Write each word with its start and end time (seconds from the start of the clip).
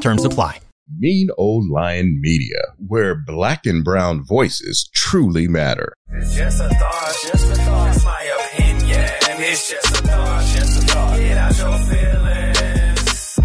Terms 0.00 0.24
apply. 0.24 0.58
Mean 0.98 1.28
Old 1.38 1.68
Lion 1.70 2.20
Media, 2.20 2.60
where 2.78 3.14
black 3.14 3.64
and 3.64 3.82
brown 3.82 4.24
voices 4.24 4.88
truly 4.92 5.48
matter. 5.48 5.94
It's 6.12 6.34
just 6.34 6.60
a 6.60 6.68
thought, 6.68 7.16
just 7.22 7.50
a 7.50 7.54
thought. 7.54 7.94
It's 7.94 8.04
my 8.04 8.36
opinion. 8.44 9.10
It's 9.40 9.70
just 9.70 9.86
a 9.86 10.06
thought, 10.06 10.54
just 10.54 10.82
a 10.82 10.86
thought. 10.86 11.16
Get 11.18 11.38
out 11.38 11.58
your 11.58 11.78
feelings. 11.78 13.38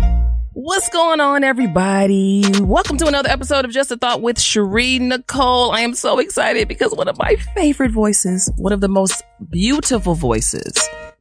What's 0.53 0.89
going 0.89 1.21
on, 1.21 1.43
everybody? 1.43 2.43
Welcome 2.59 2.97
to 2.97 3.07
another 3.07 3.29
episode 3.29 3.63
of 3.63 3.71
Just 3.71 3.91
a 3.91 3.97
Thought 3.97 4.21
with 4.21 4.39
Shari 4.39 4.99
Nicole. 4.99 5.71
I 5.71 5.81
am 5.81 5.93
so 5.93 6.19
excited 6.19 6.67
because 6.67 6.93
one 6.93 7.07
of 7.07 7.17
my 7.17 7.35
favorite 7.55 7.91
voices, 7.91 8.51
one 8.57 8.73
of 8.73 8.81
the 8.81 8.89
most 8.89 9.23
beautiful 9.49 10.15
voices 10.15 10.73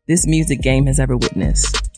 this 0.08 0.26
music 0.26 0.62
game 0.62 0.86
has 0.86 0.98
ever 0.98 1.16
witnessed. 1.16 1.88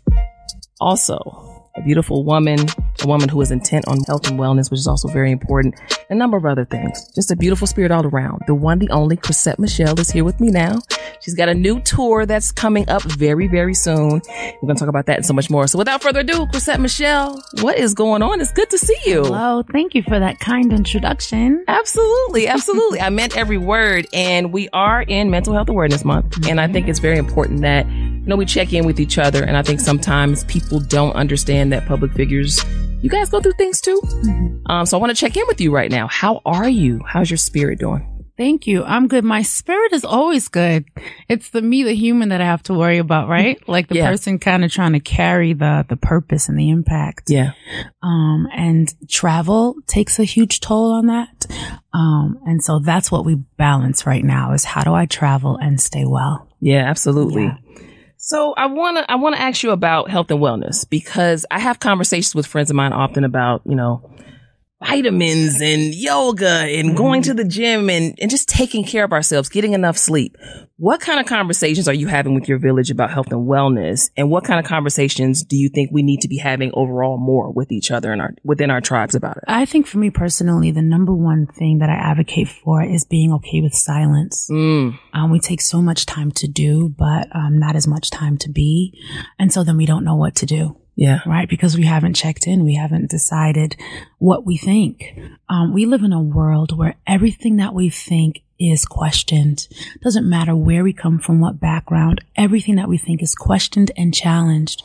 Also, 0.81 1.71
a 1.77 1.83
beautiful 1.83 2.25
woman, 2.25 2.59
a 3.03 3.07
woman 3.07 3.29
who 3.29 3.41
is 3.41 3.51
intent 3.51 3.87
on 3.89 4.01
health 4.01 4.29
and 4.29 4.39
wellness, 4.39 4.71
which 4.71 4.81
is 4.81 4.87
also 4.87 5.09
very 5.09 5.31
important, 5.31 5.75
a 6.11 6.15
number 6.15 6.37
of 6.37 6.45
other 6.45 6.65
things. 6.65 7.11
Just 7.15 7.31
a 7.31 7.37
beautiful 7.37 7.67
spirit 7.67 7.91
all 7.91 8.07
around. 8.07 8.43
The 8.47 8.55
one, 8.55 8.79
the 8.79 8.91
only 8.91 9.17
Chrisette 9.17 9.59
Michele 9.59 9.99
is 9.99 10.11
here 10.11 10.25
with 10.25 10.41
me 10.41 10.51
now. 10.51 10.81
She's 11.21 11.35
got 11.35 11.49
a 11.49 11.55
new 11.55 11.81
tour 11.81 12.25
that's 12.27 12.51
coming 12.51 12.89
up 12.89 13.03
very, 13.03 13.47
very 13.47 13.75
soon. 13.75 14.23
We're 14.31 14.61
going 14.63 14.77
to 14.77 14.81
talk 14.81 14.89
about 14.89 15.07
that 15.07 15.17
and 15.17 15.27
so 15.27 15.35
much 15.35 15.51
more. 15.51 15.67
So 15.67 15.79
without 15.79 16.03
further 16.03 16.21
ado, 16.21 16.47
Chrisette 16.47 16.81
Michele, 16.81 17.43
what 17.61 17.79
is 17.79 17.95
going 17.95 18.23
on? 18.23 18.41
It's 18.41 18.53
good 18.53 18.71
to 18.71 18.79
see 18.79 18.97
you. 19.05 19.25
Hello. 19.25 19.63
Thank 19.71 19.95
you 19.95 20.03
for 20.03 20.19
that 20.19 20.41
kind 20.41 20.73
introduction. 20.73 21.65
Absolutely. 21.69 22.49
Absolutely. 22.61 23.01
I 23.01 23.11
meant 23.11 23.37
every 23.37 23.59
word. 23.59 24.07
And 24.13 24.53
we 24.53 24.69
are 24.73 25.03
in 25.03 25.31
Mental 25.31 25.53
Health 25.53 25.69
Awareness 25.69 26.05
Month. 26.05 26.49
And 26.49 26.61
I 26.61 26.69
think 26.69 26.89
it's 26.89 26.99
very 26.99 27.19
important 27.19 27.61
that, 27.63 27.87
you 27.87 28.27
know, 28.27 28.37
we 28.37 28.47
check 28.47 28.73
in 28.73 28.87
with 28.87 28.99
each 28.99 29.19
other. 29.19 29.45
And 29.45 29.57
I 29.57 29.63
think 29.63 29.81
sometimes 29.81 30.45
people 30.45 30.81
don't 30.81 31.13
understand 31.13 31.73
that 31.73 31.87
public 31.87 32.13
figures, 32.13 32.65
you 33.03 33.11
guys 33.11 33.31
go 33.31 33.41
through 33.41 33.53
things 33.55 33.81
too. 33.81 34.01
Um, 34.67 34.87
so 34.87 34.97
I 34.97 35.01
want 35.01 35.11
to 35.11 35.17
check 35.21 35.37
in 35.37 35.47
with 35.47 35.61
you 35.61 35.75
right 35.75 35.91
now. 35.91 36.07
How 36.09 36.41
are 36.45 36.69
you? 36.69 37.01
How's 37.07 37.31
your 37.31 37.39
spirit 37.39 37.79
doing? 37.79 38.07
Thank 38.37 38.67
you. 38.67 38.83
I'm 38.85 39.07
good. 39.07 39.23
My 39.23 39.43
spirit 39.43 39.93
is 39.93 40.03
always 40.03 40.49
good. 40.49 40.87
It's 41.29 41.51
the 41.51 41.61
me, 41.61 41.83
the 41.83 41.95
human 41.95 42.31
that 42.31 42.41
I 42.41 42.47
have 42.47 42.63
to 42.65 42.75
worry 42.75 42.97
about, 42.97 43.29
right? 43.29 43.61
Like 43.69 43.89
the 43.89 43.97
Yeah. 43.97 44.09
person 44.09 44.39
kind 44.39 44.65
of 44.65 44.73
trying 44.73 44.93
to 44.95 45.01
carry 45.01 45.53
the, 45.53 45.85
the 45.89 45.97
purpose 45.97 46.49
and 46.49 46.59
the 46.59 46.71
impact. 46.71 47.25
Yeah. 47.29 47.51
Um, 48.03 48.49
and 48.55 48.95
travel 49.11 49.75
takes 49.87 50.19
a 50.19 50.25
huge 50.25 50.61
toll 50.61 50.93
on 50.93 51.07
that. 51.09 51.47
Um, 51.93 52.39
and 52.47 52.65
so 52.65 52.79
that's 52.79 53.13
what 53.13 53.27
we 53.27 53.35
balance 53.35 54.07
right 54.07 54.25
now 54.25 54.53
is 54.53 54.65
how 54.65 54.85
do 54.85 54.95
I 54.95 55.05
travel 55.05 55.59
and 55.59 55.79
stay 55.79 56.07
well? 56.07 56.49
Yeah, 56.61 56.89
absolutely. 56.89 57.45
Yeah. 57.45 57.57
So 58.23 58.53
I 58.53 58.67
want 58.67 58.99
to 58.99 59.11
I 59.11 59.15
want 59.15 59.35
to 59.35 59.41
ask 59.41 59.63
you 59.63 59.71
about 59.71 60.11
health 60.11 60.31
and 60.31 60.41
wellness 60.41 60.89
because 60.89 61.47
I 61.51 61.59
have 61.59 61.81
conversations 61.81 62.35
with 62.35 62.47
friends 62.47 62.69
of 62.69 62.77
mine 62.77 62.93
often 62.93 63.25
about, 63.25 63.63
you 63.65 63.75
know, 63.75 64.03
vitamins 64.83 65.61
and 65.61 65.95
yoga 65.95 66.49
and 66.49 66.97
going 66.97 67.23
to 67.23 67.35
the 67.35 67.45
gym 67.45 67.91
and, 67.91 68.19
and 68.21 68.31
just 68.31 68.49
taking 68.49 68.85
care 68.85 69.05
of 69.05 69.13
ourselves, 69.13 69.49
getting 69.49 69.73
enough 69.75 69.97
sleep. 69.99 70.37
What 70.77 71.01
kind 71.01 71.21
of 71.21 71.27
conversations 71.27 71.87
are 71.89 71.95
you 71.95 72.07
having 72.07 72.35
with 72.35 72.49
your 72.49 72.59
village 72.59 72.91
about 72.91 73.11
health 73.11 73.31
and 73.31 73.47
wellness? 73.47 74.11
And 74.17 74.31
what 74.31 74.45
kind 74.45 74.59
of 74.59 74.65
conversations 74.65 75.45
do 75.45 75.57
you 75.57 75.69
think 75.69 75.91
we 75.93 76.03
need 76.03 76.23
to 76.23 76.29
be 76.29 76.39
having 76.39 76.71
overall 76.73 77.19
more 77.19 77.53
with 77.53 77.71
each 77.71 77.91
other 77.91 78.13
and 78.13 78.23
our 78.23 78.35
within 78.45 78.71
our 78.71 78.81
tribes 78.81 79.15
about 79.15 79.37
it? 79.37 79.45
I 79.47 79.67
think 79.67 79.87
for 79.87 79.99
me 79.99 80.09
personally, 80.09 80.71
the 80.71 80.81
number 80.81 81.15
one 81.15 81.47
thing 81.47 81.81
that 81.81 81.91
I 81.91 81.95
advocate 81.95 82.49
for 82.49 82.83
is 82.83 83.05
being 83.05 83.33
okay 83.35 83.61
with 83.61 83.75
silence. 83.75 84.49
Mm, 84.51 84.99
Um, 85.13 85.31
we 85.31 85.39
take 85.41 85.61
so 85.61 85.83
much 85.83 86.07
time 86.07 86.31
to 86.33 86.49
do, 86.49 86.89
but 86.89 87.29
um, 87.37 87.59
not 87.59 87.77
as 87.77 87.87
much 87.87 88.09
time 88.11 88.39
to 88.39 88.51
be. 88.51 88.99
And 89.39 89.53
so 89.53 89.63
then 89.63 89.77
we 89.77 89.85
don't 89.85 90.05
know 90.05 90.17
what 90.17 90.35
to 90.37 90.47
do, 90.47 90.80
yeah. 90.95 91.21
right? 91.27 91.49
Because 91.49 91.77
we 91.77 91.85
haven't 91.85 92.15
checked 92.15 92.47
in. 92.47 92.65
We 92.65 92.75
haven't 92.75 93.11
decided 93.11 93.77
what 94.19 94.45
we 94.45 94.57
think. 94.57 95.19
Um, 95.49 95.73
we 95.73 95.87
live 95.87 96.03
in 96.03 96.13
a 96.13 96.23
world 96.23 96.77
where 96.77 96.97
everything 97.07 97.57
that 97.57 97.75
we 97.75 97.91
think 97.91 98.43
is 98.59 98.85
questioned. 98.85 99.67
Doesn't 100.03 100.29
matter 100.29 100.55
where 100.55 100.85
we 100.85 100.93
come 100.93 101.19
from, 101.19 101.41
what 101.41 101.59
background, 101.59 102.23
everything 102.37 102.77
that 102.77 102.89
we 102.89 102.99
think 102.99 103.23
is 103.23 103.35
questioned 103.35 103.91
and 103.97 104.13
challenged. 104.13 104.83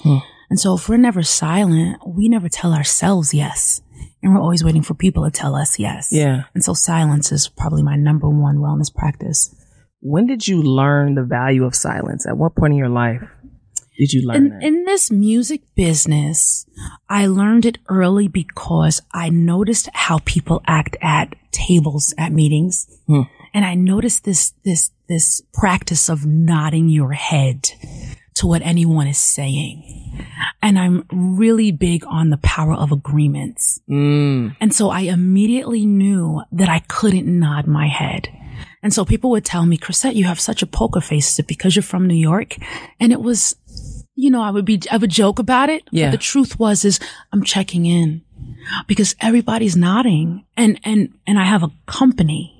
And 0.49 0.59
so 0.59 0.75
if 0.75 0.87
we're 0.87 0.97
never 0.97 1.23
silent, 1.23 1.97
we 2.07 2.29
never 2.29 2.49
tell 2.49 2.73
ourselves 2.73 3.33
yes. 3.33 3.81
And 4.23 4.33
we're 4.33 4.41
always 4.41 4.63
waiting 4.63 4.81
for 4.81 4.93
people 4.93 5.23
to 5.25 5.31
tell 5.31 5.55
us 5.55 5.77
yes. 5.77 6.09
Yeah. 6.11 6.43
And 6.53 6.63
so 6.63 6.73
silence 6.73 7.31
is 7.31 7.47
probably 7.47 7.83
my 7.83 7.95
number 7.95 8.29
one 8.29 8.57
wellness 8.57 8.93
practice. 8.93 9.53
When 10.01 10.25
did 10.25 10.47
you 10.47 10.61
learn 10.61 11.15
the 11.15 11.23
value 11.23 11.65
of 11.65 11.75
silence? 11.75 12.25
At 12.25 12.37
what 12.37 12.55
point 12.55 12.73
in 12.73 12.77
your 12.77 12.89
life 12.89 13.21
did 13.97 14.13
you 14.13 14.27
learn 14.27 14.37
in, 14.37 14.49
that? 14.49 14.63
in 14.63 14.85
this 14.85 15.11
music 15.11 15.61
business, 15.75 16.65
I 17.09 17.27
learned 17.27 17.65
it 17.65 17.77
early 17.89 18.27
because 18.27 19.01
I 19.13 19.29
noticed 19.29 19.89
how 19.93 20.19
people 20.25 20.61
act 20.67 20.97
at 21.01 21.35
tables 21.51 22.13
at 22.17 22.31
meetings. 22.31 22.87
Hmm. 23.07 23.21
And 23.53 23.63
I 23.63 23.73
noticed 23.73 24.25
this, 24.25 24.53
this, 24.65 24.91
this 25.07 25.41
practice 25.53 26.09
of 26.09 26.25
nodding 26.25 26.89
your 26.89 27.13
head 27.13 27.69
to 28.35 28.47
what 28.47 28.61
anyone 28.61 29.07
is 29.07 29.17
saying. 29.17 30.25
And 30.61 30.77
I'm 30.77 31.05
really 31.09 31.71
big 31.71 32.03
on 32.05 32.29
the 32.29 32.37
power 32.37 32.73
of 32.73 32.91
agreements. 32.91 33.79
Mm. 33.89 34.55
And 34.59 34.75
so 34.75 34.89
I 34.89 35.01
immediately 35.01 35.85
knew 35.85 36.41
that 36.51 36.67
I 36.67 36.79
couldn't 36.79 37.27
nod 37.27 37.65
my 37.65 37.87
head. 37.87 38.27
And 38.85 38.93
so 38.93 39.03
people 39.03 39.31
would 39.31 39.43
tell 39.43 39.65
me, 39.65 39.77
Chrisette, 39.77 40.15
you 40.15 40.25
have 40.25 40.39
such 40.39 40.61
a 40.61 40.67
poker 40.67 41.01
face. 41.01 41.31
Is 41.31 41.39
it 41.39 41.47
because 41.47 41.75
you're 41.75 41.81
from 41.81 42.05
New 42.05 42.13
York? 42.13 42.55
And 42.99 43.11
it 43.11 43.19
was, 43.19 43.55
you 44.13 44.29
know, 44.29 44.43
I 44.43 44.51
would 44.51 44.63
be, 44.63 44.79
I 44.91 44.97
would 44.97 45.09
joke 45.09 45.39
about 45.39 45.71
it. 45.71 45.87
Yeah. 45.89 46.05
But 46.05 46.11
the 46.11 46.17
truth 46.19 46.59
was, 46.59 46.85
is 46.85 46.99
I'm 47.33 47.41
checking 47.41 47.87
in 47.87 48.21
because 48.85 49.15
everybody's 49.19 49.75
nodding 49.75 50.45
and, 50.55 50.79
and, 50.83 51.11
and 51.25 51.39
I 51.39 51.45
have 51.45 51.63
a 51.63 51.71
company 51.87 52.54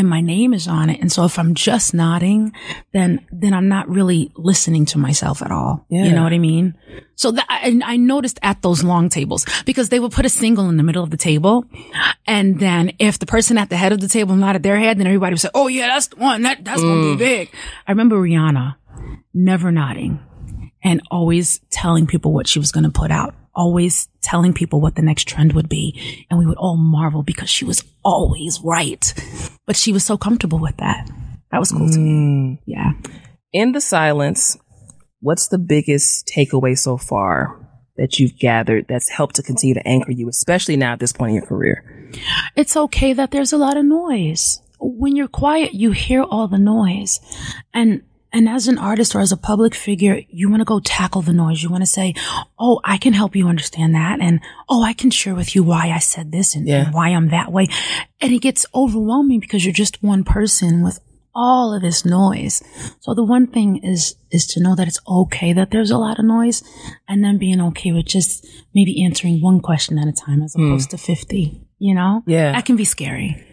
and 0.00 0.08
my 0.08 0.20
name 0.20 0.52
is 0.52 0.66
on 0.66 0.90
it. 0.90 1.00
And 1.00 1.12
so 1.12 1.24
if 1.24 1.38
I'm 1.38 1.54
just 1.54 1.94
nodding, 1.94 2.52
then, 2.92 3.24
then 3.30 3.54
I'm 3.54 3.68
not 3.68 3.88
really 3.88 4.32
listening 4.34 4.86
to 4.86 4.98
myself 4.98 5.42
at 5.42 5.52
all. 5.52 5.86
You 5.88 6.12
know 6.12 6.24
what 6.24 6.32
I 6.32 6.38
mean? 6.38 6.76
So 7.14 7.30
that, 7.32 7.46
I, 7.48 7.78
I 7.84 7.96
noticed 7.96 8.38
at 8.42 8.62
those 8.62 8.82
long 8.82 9.08
tables 9.08 9.46
because 9.64 9.90
they 9.90 10.00
would 10.00 10.10
put 10.10 10.24
a 10.24 10.30
single 10.30 10.68
in 10.68 10.76
the 10.76 10.82
middle 10.82 11.04
of 11.04 11.10
the 11.10 11.16
table. 11.16 11.64
And 12.26 12.58
then 12.58 12.92
if 12.98 13.18
the 13.18 13.26
person 13.26 13.58
at 13.58 13.68
the 13.68 13.76
head 13.76 13.92
of 13.92 14.00
the 14.00 14.08
table 14.08 14.34
nodded 14.34 14.62
their 14.62 14.78
head, 14.78 14.98
then 14.98 15.06
everybody 15.06 15.34
would 15.34 15.40
say, 15.40 15.50
Oh 15.54 15.68
yeah, 15.68 15.86
that's 15.88 16.08
the 16.08 16.16
one. 16.16 16.42
That, 16.42 16.64
that's 16.64 16.80
going 16.80 17.02
to 17.02 17.16
be 17.16 17.16
mm. 17.16 17.18
big. 17.18 17.54
I 17.86 17.92
remember 17.92 18.16
Rihanna 18.16 18.76
never 19.34 19.70
nodding 19.70 20.18
and 20.82 21.02
always 21.10 21.60
telling 21.70 22.06
people 22.06 22.32
what 22.32 22.48
she 22.48 22.58
was 22.58 22.72
going 22.72 22.84
to 22.84 22.90
put 22.90 23.10
out, 23.10 23.34
always 23.54 24.08
telling 24.22 24.52
people 24.52 24.80
what 24.80 24.94
the 24.94 25.02
next 25.02 25.26
trend 25.28 25.52
would 25.54 25.68
be. 25.68 26.26
And 26.30 26.38
we 26.38 26.46
would 26.46 26.58
all 26.58 26.76
marvel 26.76 27.22
because 27.22 27.50
she 27.50 27.64
was 27.64 27.82
always 28.04 28.60
right. 28.62 29.12
But 29.66 29.76
she 29.76 29.92
was 29.92 30.04
so 30.04 30.16
comfortable 30.16 30.58
with 30.58 30.76
that. 30.78 31.08
That 31.50 31.58
was 31.58 31.72
cool 31.72 31.88
to 31.90 31.98
me. 31.98 32.10
Mm. 32.10 32.58
Yeah. 32.66 32.92
in 33.52 33.72
the 33.72 33.80
silence, 33.80 34.56
what's 35.20 35.48
the 35.48 35.58
biggest 35.58 36.26
takeaway 36.28 36.78
so 36.78 36.96
far 36.96 37.56
that 37.96 38.18
you've 38.18 38.38
gathered 38.38 38.86
that's 38.88 39.10
helped 39.10 39.36
to 39.36 39.42
continue 39.42 39.74
to 39.74 39.86
anchor 39.86 40.12
you, 40.12 40.28
especially 40.28 40.76
now 40.76 40.92
at 40.92 41.00
this 41.00 41.12
point 41.12 41.30
in 41.30 41.36
your 41.36 41.46
career? 41.46 42.10
It's 42.56 42.76
okay 42.76 43.12
that 43.12 43.30
there's 43.30 43.52
a 43.52 43.58
lot 43.58 43.76
of 43.76 43.84
noise. 43.84 44.60
When 44.80 45.16
you're 45.16 45.28
quiet, 45.28 45.74
you 45.74 45.90
hear 45.90 46.22
all 46.22 46.48
the 46.48 46.58
noise. 46.58 47.20
And 47.74 48.02
and 48.32 48.48
as 48.48 48.68
an 48.68 48.78
artist 48.78 49.14
or 49.14 49.20
as 49.20 49.32
a 49.32 49.36
public 49.36 49.74
figure, 49.74 50.20
you 50.28 50.48
want 50.48 50.60
to 50.60 50.64
go 50.64 50.80
tackle 50.80 51.22
the 51.22 51.32
noise. 51.32 51.62
You 51.62 51.70
want 51.70 51.82
to 51.82 51.86
say, 51.86 52.14
Oh, 52.58 52.80
I 52.84 52.96
can 52.96 53.12
help 53.12 53.34
you 53.34 53.48
understand 53.48 53.94
that. 53.94 54.20
And 54.20 54.40
oh, 54.68 54.82
I 54.82 54.92
can 54.92 55.10
share 55.10 55.34
with 55.34 55.54
you 55.54 55.62
why 55.62 55.90
I 55.90 55.98
said 55.98 56.30
this 56.30 56.54
and, 56.54 56.66
Yeah. 56.66 56.86
and 56.86 56.94
why 56.94 57.08
I'm 57.08 57.30
that 57.30 57.50
way. 57.50 57.66
And 58.20 58.32
it 58.32 58.40
gets 58.40 58.66
overwhelming 58.74 59.40
because 59.40 59.64
you're 59.64 59.72
just 59.74 60.02
one 60.02 60.24
person 60.24 60.82
with 60.82 61.00
all 61.34 61.74
of 61.74 61.82
this 61.82 62.04
noise. 62.04 62.62
So 63.00 63.14
the 63.14 63.24
one 63.24 63.46
thing 63.46 63.82
is, 63.84 64.16
is 64.30 64.46
to 64.48 64.62
know 64.62 64.74
that 64.76 64.88
it's 64.88 65.00
okay 65.06 65.52
that 65.52 65.70
there's 65.70 65.90
a 65.90 65.98
lot 65.98 66.18
of 66.18 66.24
noise 66.24 66.62
and 67.08 67.24
then 67.24 67.38
being 67.38 67.60
okay 67.60 67.92
with 67.92 68.06
just 68.06 68.46
maybe 68.74 69.04
answering 69.04 69.40
one 69.40 69.60
question 69.60 69.98
at 69.98 70.08
a 70.08 70.12
time 70.12 70.42
as 70.42 70.54
hmm. 70.54 70.66
opposed 70.66 70.90
to 70.90 70.98
50, 70.98 71.60
you 71.78 71.94
know? 71.94 72.22
Yeah. 72.26 72.52
That 72.52 72.66
can 72.66 72.76
be 72.76 72.84
scary. 72.84 73.44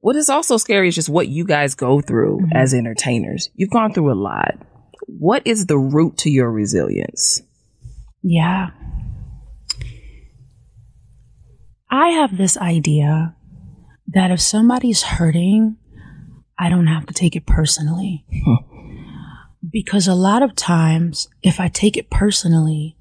What 0.00 0.16
is 0.16 0.30
also 0.30 0.56
scary 0.56 0.88
is 0.88 0.94
just 0.94 1.08
what 1.08 1.28
you 1.28 1.44
guys 1.44 1.74
go 1.74 2.00
through 2.00 2.38
mm-hmm. 2.38 2.56
as 2.56 2.72
entertainers. 2.72 3.50
You've 3.54 3.70
gone 3.70 3.92
through 3.92 4.12
a 4.12 4.14
lot. 4.14 4.54
What 5.06 5.42
is 5.46 5.66
the 5.66 5.78
root 5.78 6.16
to 6.18 6.30
your 6.30 6.50
resilience? 6.50 7.42
Yeah. 8.22 8.70
I 11.90 12.08
have 12.08 12.36
this 12.36 12.56
idea 12.56 13.34
that 14.08 14.30
if 14.30 14.40
somebody's 14.40 15.02
hurting, 15.02 15.76
I 16.58 16.68
don't 16.68 16.86
have 16.86 17.06
to 17.06 17.14
take 17.14 17.36
it 17.36 17.46
personally. 17.46 18.24
because 19.70 20.06
a 20.06 20.14
lot 20.14 20.42
of 20.42 20.54
times, 20.54 21.28
if 21.42 21.60
I 21.60 21.68
take 21.68 21.96
it 21.96 22.10
personally, 22.10 22.96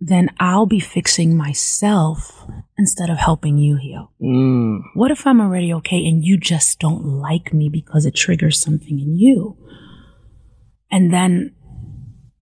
then 0.00 0.28
I'll 0.38 0.66
be 0.66 0.80
fixing 0.80 1.36
myself 1.36 2.46
instead 2.78 3.08
of 3.10 3.16
helping 3.18 3.56
you 3.58 3.76
heal. 3.76 4.12
Mm. 4.22 4.80
What 4.94 5.10
if 5.10 5.26
I'm 5.26 5.40
already 5.40 5.72
okay 5.74 6.04
and 6.06 6.24
you 6.24 6.36
just 6.38 6.78
don't 6.78 7.04
like 7.04 7.52
me 7.52 7.68
because 7.68 8.04
it 8.06 8.14
triggers 8.14 8.60
something 8.60 9.00
in 9.00 9.16
you? 9.16 9.56
And 10.90 11.12
then 11.12 11.54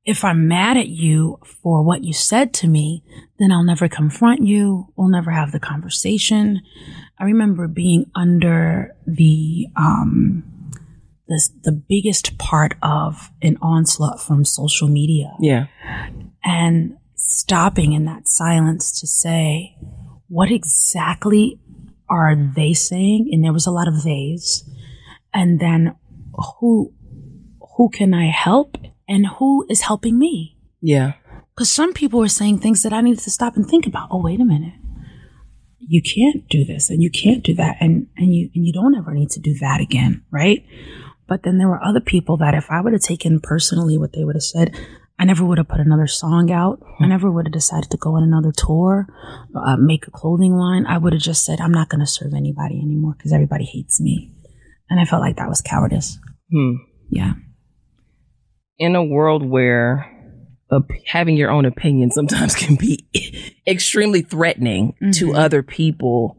if 0.04 0.24
I'm 0.24 0.48
mad 0.48 0.76
at 0.76 0.88
you 0.88 1.38
for 1.62 1.82
what 1.82 2.04
you 2.04 2.12
said 2.12 2.52
to 2.54 2.68
me, 2.68 3.02
then 3.38 3.50
I'll 3.52 3.62
never 3.64 3.88
confront 3.88 4.42
you. 4.42 4.92
We'll 4.96 5.08
never 5.08 5.30
have 5.30 5.52
the 5.52 5.60
conversation. 5.60 6.60
I 7.18 7.24
remember 7.24 7.68
being 7.68 8.10
under 8.14 8.94
the, 9.06 9.66
um, 9.76 10.42
the, 11.26 11.48
the 11.62 11.72
biggest 11.72 12.36
part 12.36 12.74
of 12.82 13.30
an 13.40 13.56
onslaught 13.62 14.20
from 14.20 14.44
social 14.44 14.88
media 14.88 15.32
Yeah. 15.40 15.66
and 16.44 16.98
stopping 17.14 17.94
in 17.94 18.04
that 18.04 18.28
silence 18.28 19.00
to 19.00 19.06
say, 19.06 19.76
what 20.28 20.50
exactly 20.50 21.58
are 22.08 22.34
they 22.36 22.72
saying? 22.72 23.28
And 23.32 23.44
there 23.44 23.52
was 23.52 23.66
a 23.66 23.70
lot 23.70 23.88
of 23.88 24.02
theys. 24.02 24.68
And 25.32 25.60
then 25.60 25.96
who, 26.60 26.92
who 27.76 27.90
can 27.90 28.14
I 28.14 28.30
help 28.30 28.76
and 29.08 29.26
who 29.26 29.66
is 29.68 29.82
helping 29.82 30.18
me? 30.18 30.56
Yeah. 30.80 31.14
Because 31.54 31.72
some 31.72 31.92
people 31.92 32.18
were 32.18 32.28
saying 32.28 32.58
things 32.58 32.82
that 32.82 32.92
I 32.92 33.00
needed 33.00 33.22
to 33.24 33.30
stop 33.30 33.56
and 33.56 33.66
think 33.66 33.86
about. 33.86 34.08
Oh, 34.10 34.20
wait 34.22 34.40
a 34.40 34.44
minute. 34.44 34.74
You 35.78 36.02
can't 36.02 36.48
do 36.48 36.64
this 36.64 36.90
and 36.90 37.02
you 37.02 37.10
can't 37.10 37.42
do 37.42 37.54
that. 37.54 37.76
And, 37.80 38.08
and 38.16 38.34
you, 38.34 38.50
and 38.54 38.66
you 38.66 38.72
don't 38.72 38.96
ever 38.96 39.12
need 39.12 39.30
to 39.30 39.40
do 39.40 39.54
that 39.60 39.80
again. 39.80 40.24
Right. 40.30 40.64
But 41.26 41.42
then 41.42 41.58
there 41.58 41.68
were 41.68 41.82
other 41.82 42.00
people 42.00 42.36
that 42.38 42.54
if 42.54 42.70
I 42.70 42.80
would 42.80 42.92
have 42.92 43.02
taken 43.02 43.40
personally 43.40 43.96
what 43.96 44.12
they 44.12 44.24
would 44.24 44.36
have 44.36 44.42
said, 44.42 44.74
I 45.18 45.24
never 45.24 45.44
would 45.44 45.58
have 45.58 45.68
put 45.68 45.80
another 45.80 46.06
song 46.08 46.50
out. 46.50 46.80
I 47.00 47.06
never 47.06 47.30
would 47.30 47.46
have 47.46 47.52
decided 47.52 47.90
to 47.90 47.96
go 47.96 48.16
on 48.16 48.22
another 48.24 48.52
tour, 48.56 49.06
uh, 49.54 49.76
make 49.76 50.06
a 50.08 50.10
clothing 50.10 50.54
line. 50.54 50.86
I 50.86 50.98
would 50.98 51.12
have 51.12 51.22
just 51.22 51.44
said, 51.44 51.60
I'm 51.60 51.70
not 51.72 51.88
going 51.88 52.00
to 52.00 52.06
serve 52.06 52.34
anybody 52.34 52.80
anymore 52.80 53.14
because 53.16 53.32
everybody 53.32 53.64
hates 53.64 54.00
me. 54.00 54.32
And 54.90 54.98
I 55.00 55.04
felt 55.04 55.22
like 55.22 55.36
that 55.36 55.48
was 55.48 55.60
cowardice. 55.60 56.18
Hmm. 56.50 56.72
Yeah. 57.10 57.34
in 58.76 58.96
a 58.96 59.04
world 59.04 59.48
where 59.48 60.04
op- 60.70 60.90
having 61.06 61.36
your 61.36 61.48
own 61.50 61.64
opinion 61.64 62.10
sometimes 62.10 62.54
can 62.62 62.74
be 62.74 63.06
extremely 63.66 64.20
threatening 64.20 64.94
to 65.12 65.28
Mhm. 65.28 65.36
other 65.38 65.62
people, 65.62 66.36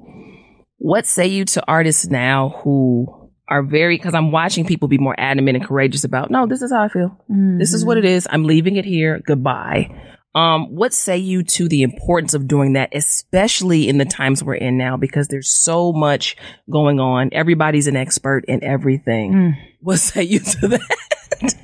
what 0.77 1.05
say 1.05 1.27
you 1.27 1.45
to 1.45 1.63
artists 1.65 2.07
now 2.07 2.49
who 2.63 3.24
are 3.47 3.61
very, 3.61 3.97
because 3.97 4.13
I'm 4.13 4.31
watching 4.31 4.65
people 4.65 4.87
be 4.87 4.97
more 4.97 5.15
adamant 5.17 5.57
and 5.57 5.65
courageous 5.65 6.03
about, 6.03 6.31
no, 6.31 6.47
this 6.47 6.61
is 6.61 6.71
how 6.71 6.83
I 6.83 6.87
feel. 6.87 7.17
This 7.29 7.73
is 7.73 7.85
what 7.85 7.97
it 7.97 8.05
is. 8.05 8.27
I'm 8.29 8.43
leaving 8.43 8.75
it 8.75 8.85
here. 8.85 9.19
Goodbye. 9.19 9.89
Um, 10.35 10.75
what 10.75 10.93
say 10.93 11.17
you 11.17 11.43
to 11.43 11.69
the 11.69 11.81
importance 11.81 12.33
of 12.33 12.45
doing 12.45 12.73
that, 12.73 12.89
especially 12.93 13.87
in 13.87 13.97
the 13.97 14.05
times 14.05 14.43
we're 14.43 14.55
in 14.55 14.77
now, 14.77 14.97
because 14.97 15.29
there's 15.29 15.49
so 15.49 15.93
much 15.93 16.35
going 16.69 16.99
on. 16.99 17.29
Everybody's 17.31 17.87
an 17.87 17.95
expert 17.95 18.43
in 18.45 18.61
everything. 18.61 19.33
Mm. 19.33 19.53
What 19.79 19.99
say 19.99 20.23
you 20.23 20.39
to 20.39 20.67
that? 20.67 21.55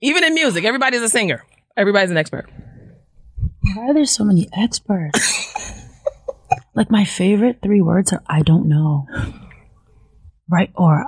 Even 0.00 0.22
in 0.22 0.34
music, 0.34 0.64
everybody's 0.64 1.02
a 1.02 1.08
singer. 1.08 1.44
Everybody's 1.76 2.12
an 2.12 2.16
expert. 2.16 2.48
Why 3.62 3.88
are 3.88 3.94
there 3.94 4.06
so 4.06 4.22
many 4.22 4.48
experts? 4.56 5.52
like 6.74 6.92
my 6.92 7.04
favorite 7.04 7.58
three 7.60 7.80
words 7.80 8.12
are 8.12 8.22
I 8.26 8.42
don't 8.42 8.68
know. 8.68 9.06
Right? 10.48 10.70
Or 10.76 11.06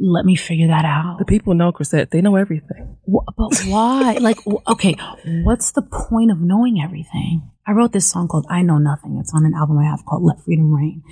let 0.00 0.24
me 0.24 0.36
figure 0.36 0.68
that 0.68 0.84
out. 0.84 1.18
The 1.18 1.24
people 1.24 1.54
know 1.54 1.72
Chrisette. 1.72 2.10
They 2.10 2.20
know 2.20 2.36
everything. 2.36 2.96
Wh- 3.06 3.24
But 3.36 3.58
why? 3.66 4.14
like, 4.20 4.38
okay, 4.68 4.96
what's 5.44 5.72
the 5.72 5.82
point 5.82 6.30
of 6.30 6.40
knowing 6.40 6.80
everything? 6.82 7.50
I 7.66 7.72
wrote 7.72 7.92
this 7.92 8.10
song 8.10 8.28
called 8.28 8.46
I 8.50 8.62
Know 8.62 8.78
Nothing. 8.78 9.18
It's 9.20 9.32
on 9.34 9.46
an 9.46 9.54
album 9.54 9.78
I 9.78 9.84
have 9.84 10.04
called 10.04 10.22
Let 10.22 10.40
Freedom 10.44 10.72
Reign. 10.74 11.02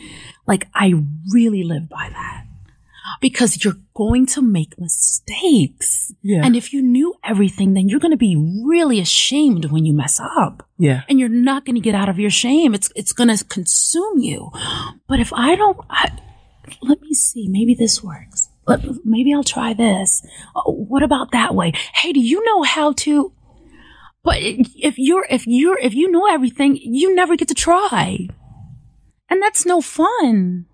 Like, 0.47 0.69
I 0.75 0.93
really 1.33 1.63
live 1.63 1.89
by 1.89 2.09
that 2.11 2.45
because 3.21 3.65
you're 3.65 3.79
going 3.95 4.27
to 4.27 4.43
make 4.43 4.79
mistakes. 4.79 6.13
Yeah. 6.23 6.43
And 6.45 6.55
if 6.57 6.73
you 6.73 6.83
knew 6.83 7.15
everything, 7.25 7.75
then 7.75 7.89
you're 7.89 8.01
going 8.01 8.11
to 8.13 8.17
be 8.17 8.37
really 8.37 9.01
ashamed 9.01 9.67
when 9.67 9.85
you 9.85 9.93
mess 9.93 10.21
up 10.21 10.69
Yeah. 10.79 11.03
and 11.09 11.19
you're 11.19 11.29
not 11.29 11.65
going 11.65 11.75
to 11.77 11.81
get 11.81 11.95
out 11.95 12.09
of 12.09 12.19
your 12.19 12.31
shame. 12.31 12.75
It's 12.75 12.91
it's 12.97 13.13
going 13.13 13.35
to 13.35 13.45
consume 13.45 14.19
you. 14.19 14.51
But 15.09 15.21
if 15.21 15.33
I 15.33 15.55
don't, 15.57 15.79
I, 15.91 16.11
let 16.83 17.01
me 17.01 17.15
see. 17.15 17.49
Maybe 17.49 17.75
this 17.75 18.03
works. 18.03 18.49
Maybe 19.05 19.33
I'll 19.35 19.45
try 19.45 19.73
this. 19.75 20.25
What 20.67 21.03
about 21.03 21.33
that 21.33 21.55
way? 21.55 21.73
Hey, 21.95 22.13
do 22.13 22.21
you 22.21 22.45
know 22.45 22.63
how 22.63 22.93
to? 22.93 23.33
But 24.25 24.39
if 24.41 24.99
you're 24.99 25.27
if 25.29 25.47
you're 25.47 25.79
if 25.79 25.95
you 25.95 26.11
know 26.11 26.27
everything, 26.31 26.77
you 26.81 27.15
never 27.15 27.37
get 27.37 27.49
to 27.49 27.55
try, 27.55 28.29
and 29.29 29.43
that's 29.43 29.67
no 29.67 29.81
fun. 29.81 30.67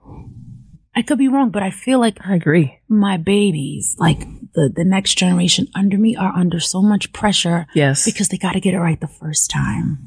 I 0.95 1.01
could 1.03 1.17
be 1.19 1.29
wrong, 1.29 1.51
but 1.51 1.63
I 1.63 1.71
feel 1.71 1.99
like 2.01 2.19
I 2.27 2.35
agree. 2.35 2.79
my 2.89 3.17
babies, 3.17 3.97
like 3.99 4.21
the 4.55 4.71
the 4.75 4.85
next 4.85 5.15
generation 5.15 5.69
under 5.75 5.97
me, 5.97 6.15
are 6.17 6.35
under 6.35 6.61
so 6.61 6.83
much 6.83 7.13
pressure 7.15 7.67
Yes. 7.75 8.05
because 8.05 8.29
they 8.29 8.37
got 8.37 8.53
to 8.53 8.61
get 8.61 8.75
it 8.75 8.81
right 8.81 9.01
the 9.01 9.07
first 9.09 9.51
time. 9.51 9.99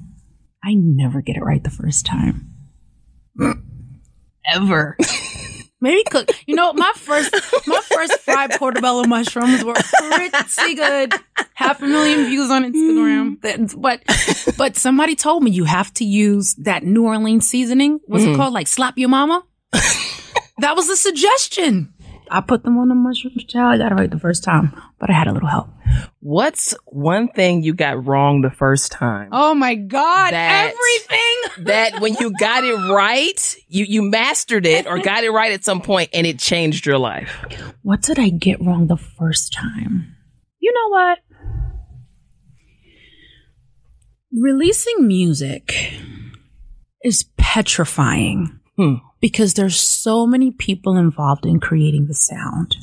I 0.64 0.76
never 0.76 1.22
get 1.22 1.36
it 1.38 1.44
right 1.44 1.64
the 1.64 1.70
first 1.72 2.06
time. 2.06 2.54
Ever. 4.54 4.98
Maybe 5.82 6.04
cook. 6.04 6.30
You 6.46 6.56
know, 6.56 6.74
my 6.74 6.92
first 6.96 7.34
my 7.68 7.82
first 7.82 8.20
fried 8.20 8.52
portobello 8.60 9.04
mushrooms 9.06 9.64
were 9.64 9.74
pretty 9.74 10.76
good. 10.76 11.14
Half 11.56 11.82
a 11.82 11.86
million 11.88 12.26
views 12.26 12.52
on 12.52 12.64
Instagram. 12.72 13.40
Mm. 13.40 13.42
That- 13.42 13.82
But 13.82 14.58
but 14.58 14.78
somebody 14.78 15.16
told 15.16 15.44
me 15.44 15.50
you 15.52 15.66
have 15.66 15.92
to 15.96 16.06
use 16.06 16.54
that 16.56 16.84
New 16.84 17.06
Orleans 17.06 17.48
seasoning. 17.48 18.00
What's 18.06 18.24
it 18.24 18.28
mm. 18.28 18.36
called? 18.36 18.54
Like 18.54 18.68
slap 18.68 18.98
your 18.98 19.10
mama. 19.10 19.44
that 19.72 20.76
was 20.76 20.88
a 20.88 20.96
suggestion. 20.96 21.94
I 22.34 22.40
put 22.42 22.64
them 22.64 22.78
on 22.78 22.88
the 22.88 22.96
mushroom 22.96 23.34
child. 23.48 23.74
I 23.74 23.78
got 23.78 23.92
it 23.92 23.96
right 23.96 24.10
the 24.10 24.18
first 24.20 24.44
time, 24.44 24.74
but 25.00 25.10
I 25.10 25.14
had 25.14 25.28
a 25.28 25.34
little 25.34 25.50
help. 25.50 25.68
What's 26.22 26.74
one 26.86 27.28
thing 27.28 27.62
you 27.62 27.74
got 27.74 28.06
wrong 28.08 28.42
the 28.42 28.50
first 28.50 28.92
time? 28.94 29.30
Oh 29.34 29.54
my 29.54 29.76
God. 29.76 30.32
That- 30.32 30.74
Everything. 30.74 31.18
That 31.66 32.00
when 32.00 32.16
you 32.16 32.32
got 32.40 32.64
it 32.64 32.74
right, 32.94 33.56
you, 33.68 33.84
you 33.84 34.02
mastered 34.04 34.66
it 34.66 34.88
or 34.88 35.00
got 35.00 35.26
it 35.26 35.32
right 35.32 35.52
at 35.52 35.66
some 35.66 35.82
point 35.82 36.10
and 36.14 36.26
it 36.26 36.40
changed 36.40 36.86
your 36.86 36.98
life. 36.98 37.30
What 37.82 38.02
did 38.02 38.18
I 38.18 38.30
get 38.30 38.62
wrong 38.62 38.88
the 38.88 38.96
first 38.96 39.52
time? 39.52 40.16
You 40.60 40.72
know 40.74 40.90
what? 40.90 41.18
Releasing 44.32 45.08
music 45.08 45.74
is 47.04 47.26
petrifying 47.38 48.60
Hmm. 48.78 48.96
Because 49.22 49.54
there's 49.54 49.80
so 49.80 50.26
many 50.26 50.52
people 50.52 50.98
involved 50.98 51.46
in 51.46 51.60
creating 51.60 52.08
the 52.08 52.16
sound. 52.16 52.76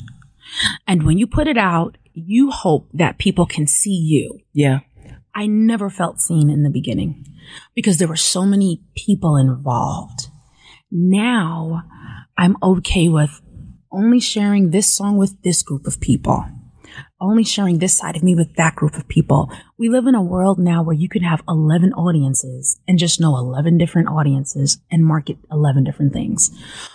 And 0.87 1.03
when 1.03 1.17
you 1.17 1.27
put 1.27 1.47
it 1.47 1.57
out, 1.57 1.97
you 2.13 2.49
hope 2.49 2.89
that 2.93 3.19
people 3.19 3.45
can 3.45 3.67
see 3.67 3.95
you. 3.95 4.39
Yeah. 4.53 4.79
I 5.35 5.45
never 5.45 5.89
felt 5.89 6.19
seen 6.19 6.49
in 6.49 6.63
the 6.63 6.69
beginning 6.69 7.25
because 7.75 7.97
there 7.97 8.07
were 8.07 8.15
so 8.15 8.45
many 8.45 8.81
people 8.95 9.37
involved. 9.37 10.27
Now 10.91 11.83
I'm 12.37 12.57
okay 12.63 13.09
with 13.09 13.41
only 13.91 14.19
sharing 14.19 14.71
this 14.71 14.87
song 14.93 15.17
with 15.17 15.41
this 15.43 15.61
group 15.61 15.85
of 15.85 15.99
people, 15.99 16.45
only 17.21 17.43
sharing 17.43 17.79
this 17.79 17.97
side 17.97 18.15
of 18.15 18.23
me 18.23 18.35
with 18.35 18.55
that 18.55 18.75
group 18.75 18.95
of 18.95 19.07
people. 19.07 19.51
We 19.77 19.89
live 19.89 20.07
in 20.07 20.15
a 20.15 20.21
world 20.21 20.59
now 20.59 20.83
where 20.83 20.95
you 20.95 21.09
can 21.09 21.23
have 21.23 21.41
11 21.47 21.93
audiences 21.93 22.79
and 22.87 22.97
just 22.97 23.19
know 23.19 23.37
11 23.37 23.77
different 23.77 24.07
audiences 24.09 24.79
and 24.91 25.05
market 25.05 25.37
11 25.51 25.83
different 25.83 26.13
things. 26.13 26.49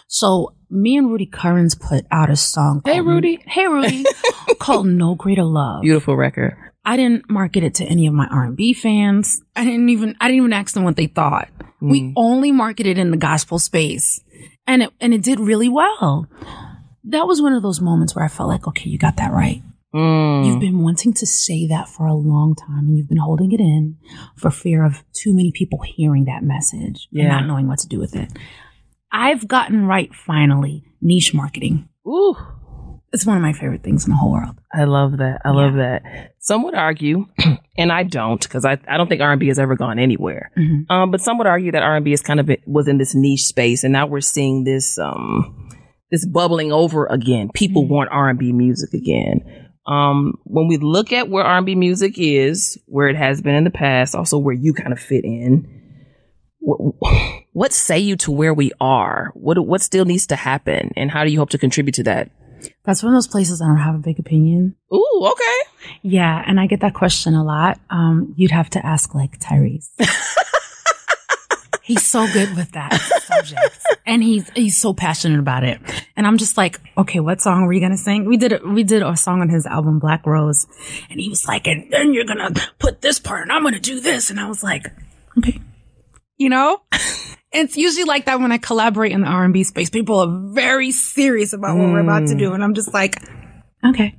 So 0.09 0.55
me 0.71 0.97
and 0.97 1.11
Rudy 1.11 1.27
Currence 1.27 1.75
put 1.75 2.07
out 2.11 2.31
a 2.31 2.37
song. 2.37 2.83
Hey, 2.85 2.95
called- 2.95 3.07
Rudy. 3.07 3.45
Hey, 3.47 3.67
Rudy. 3.67 4.05
called 4.59 4.87
No 4.87 5.15
Greater 5.15 5.45
Love. 5.45 5.83
Beautiful 5.83 6.17
record. 6.17 6.57
I 6.85 6.97
didn't 6.97 7.31
market 7.31 7.65
it 7.65 7.75
to 7.77 7.85
any 7.85 8.07
of 8.07 8.13
my 8.15 8.27
R&B 8.27 8.75
fans. 8.75 9.43
I 9.57 9.65
didn't 9.65 9.89
even 9.89 10.17
I 10.21 10.27
didn't 10.29 10.39
even 10.39 10.53
ask 10.53 10.75
them 10.75 10.85
what 10.85 10.97
they 10.97 11.07
thought. 11.07 11.49
Hmm. 11.81 11.89
We 11.91 12.13
only 12.17 12.53
marketed 12.53 12.99
in 12.99 13.11
the 13.11 13.17
gospel 13.17 13.59
space. 13.59 14.21
And 14.67 14.83
it 14.83 14.91
and 15.01 15.15
it 15.15 15.23
did 15.23 15.41
really 15.41 15.69
well. 15.69 16.27
That 17.05 17.27
was 17.27 17.41
one 17.41 17.53
of 17.53 17.63
those 17.63 17.81
moments 17.81 18.15
where 18.15 18.25
I 18.25 18.29
felt 18.29 18.49
like, 18.49 18.67
okay, 18.69 18.89
you 18.89 18.99
got 18.99 19.17
that 19.17 19.33
right. 19.33 19.63
Mm. 19.95 20.45
You've 20.47 20.61
been 20.61 20.81
wanting 20.83 21.13
to 21.15 21.27
say 21.27 21.67
that 21.69 21.89
for 21.89 22.07
a 22.07 22.15
long 22.15 22.55
time 22.57 22.81
and 22.89 22.99
you've 22.99 23.09
been 23.09 23.19
holding 23.19 23.53
it 23.53 23.61
in 23.61 23.97
for 24.37 24.51
fear 24.51 24.85
of 24.85 25.05
too 25.13 25.33
many 25.35 25.53
people 25.53 25.81
hearing 25.83 26.25
that 26.25 26.43
message 26.43 27.09
and 27.13 27.29
not 27.29 27.47
knowing 27.47 27.69
what 27.69 27.79
to 27.81 27.89
do 27.89 27.99
with 28.01 28.17
it. 28.17 28.33
I've 29.13 29.47
gotten 29.47 29.87
right 29.87 30.13
finally, 30.15 30.85
niche 31.01 31.33
marketing. 31.33 31.89
Ooh. 32.07 32.37
it's 33.13 33.25
one 33.25 33.37
of 33.37 33.43
my 33.43 33.53
favorite 33.53 33.85
things 33.85 34.05
in 34.05 34.11
the 34.11 34.17
whole 34.17 34.33
world. 34.33 34.57
I 34.73 34.85
love 34.85 35.19
that. 35.19 35.43
I 35.45 35.51
love 35.51 35.75
that. 35.75 36.35
Some 36.41 36.65
would 36.65 36.75
argue, 36.75 37.27
and 37.79 37.93
I 37.93 38.03
don't, 38.03 38.43
because 38.43 38.65
I, 38.65 38.77
I 38.89 38.97
don't 38.97 39.09
think 39.09 39.21
R 39.21 39.31
and 39.31 39.39
B 39.39 39.47
has 39.47 39.61
ever 39.61 39.77
gone 39.77 40.01
anywhere. 40.01 40.51
Mhm. 40.59 40.91
Um, 40.91 41.11
but 41.13 41.21
some 41.21 41.39
would 41.39 41.47
argue 41.47 41.71
that 41.73 41.83
R 41.85 41.95
and 41.95 42.05
B 42.05 42.13
is 42.13 42.21
kind 42.23 42.41
of 42.41 42.51
was 42.67 42.89
in 42.89 42.99
this 42.99 43.15
niche 43.15 43.45
space, 43.45 43.85
and 43.85 43.93
now 43.93 44.07
we're 44.09 44.21
seeing 44.21 44.65
this 44.65 44.99
um 44.99 45.71
this 46.11 46.27
bubbling 46.27 46.73
over 46.73 47.07
again. 47.07 47.51
People 47.55 47.87
want 47.87 48.11
R 48.11 48.29
and 48.29 48.39
B 48.39 48.53
music 48.53 48.93
again. 48.93 49.64
Um, 49.87 50.39
when 50.45 50.67
we 50.69 50.79
look 50.79 51.13
at 51.13 51.29
where 51.29 51.45
R 51.45 51.59
and 51.59 51.67
B 51.67 51.75
music 51.75 52.15
is, 52.17 52.79
where 52.87 53.09
it 53.09 53.17
has 53.17 53.43
been 53.43 53.55
in 53.55 53.65
the 53.65 53.71
past, 53.71 54.15
also 54.15 54.39
where 54.39 54.55
you 54.55 54.73
kind 54.73 54.93
of 54.93 54.99
fit 54.99 55.25
in. 55.25 55.83
What, 56.61 56.95
what 57.53 57.73
say 57.73 57.99
you 57.99 58.17
to 58.17 58.33
where 58.33 58.55
we 58.55 58.73
are? 58.81 59.31
What 59.35 59.59
what 59.67 59.83
still 59.83 60.05
needs 60.05 60.27
to 60.29 60.37
happen, 60.37 60.93
and 60.97 61.11
how 61.11 61.25
do 61.25 61.31
you 61.31 61.39
hope 61.39 61.51
to 61.51 61.59
contribute 61.59 61.95
to 61.95 62.03
that? 62.05 62.31
That's 62.85 63.03
one 63.03 63.13
of 63.13 63.17
those 63.17 63.29
places 63.29 63.61
I 63.61 63.67
don't 63.67 63.77
have 63.77 63.95
a 63.95 63.99
big 63.99 64.19
opinion. 64.19 64.75
Ooh, 64.93 65.29
okay. 65.33 65.91
Yeah, 66.03 66.43
and 66.47 66.59
I 66.59 66.67
get 66.67 66.81
that 66.81 66.95
question 66.95 67.35
a 67.35 67.45
lot. 67.45 67.79
Um, 67.91 68.35
you'd 68.37 68.51
have 68.51 68.71
to 68.71 68.85
ask 68.85 69.15
like 69.15 69.39
Tyrese. 69.39 69.89
he's 71.85 72.07
so 72.07 72.27
good 72.33 72.57
with 72.57 72.73
that 72.73 72.93
subject, 73.25 73.79
and 74.07 74.23
he's 74.23 74.49
he's 74.51 74.77
so 74.77 74.93
passionate 74.93 75.39
about 75.39 75.65
it. 75.65 75.81
And 76.17 76.27
I'm 76.27 76.39
just 76.39 76.57
like, 76.57 76.81
okay, 76.99 77.21
what 77.21 77.41
song 77.41 77.67
were 77.67 77.73
you 77.73 77.81
gonna 77.81 77.97
sing? 77.97 78.25
We 78.25 78.37
did 78.37 78.53
a, 78.53 78.61
we 78.67 78.83
did 78.83 79.03
a 79.03 79.17
song 79.17 79.41
on 79.41 79.49
his 79.49 79.67
album 79.67 79.99
Black 79.99 80.27
Rose, 80.27 80.67
and 81.11 81.21
he 81.21 81.29
was 81.29 81.47
like, 81.47 81.67
and 81.67 81.91
then 81.91 82.13
you're 82.13 82.27
gonna 82.27 82.51
put 82.79 83.01
this 83.01 83.19
part, 83.19 83.43
and 83.43 83.53
I'm 83.53 83.63
gonna 83.63 83.81
do 83.81 84.01
this, 84.01 84.31
and 84.31 84.41
I 84.41 84.49
was 84.49 84.63
like, 84.63 84.87
okay, 85.39 85.61
you 86.37 86.49
know. 86.49 86.83
It's 87.57 87.77
usually 87.77 88.03
like 88.03 88.25
that 88.25 88.41
when 88.41 88.51
I 88.51 88.59
collaborate 88.59 89.13
in 89.13 89.21
the 89.21 89.29
R&B 89.29 89.63
space. 89.63 89.89
People 89.89 90.19
are 90.19 90.53
very 90.53 90.91
serious 90.91 91.53
about 91.53 91.77
what 91.77 91.89
we're 91.89 92.01
about 92.01 92.27
to 92.27 92.35
do, 92.35 92.49
hmm. 92.49 92.55
and 92.55 92.65
I'm 92.65 92.75
just 92.75 92.93
like, 92.93 93.23
okay 93.87 94.17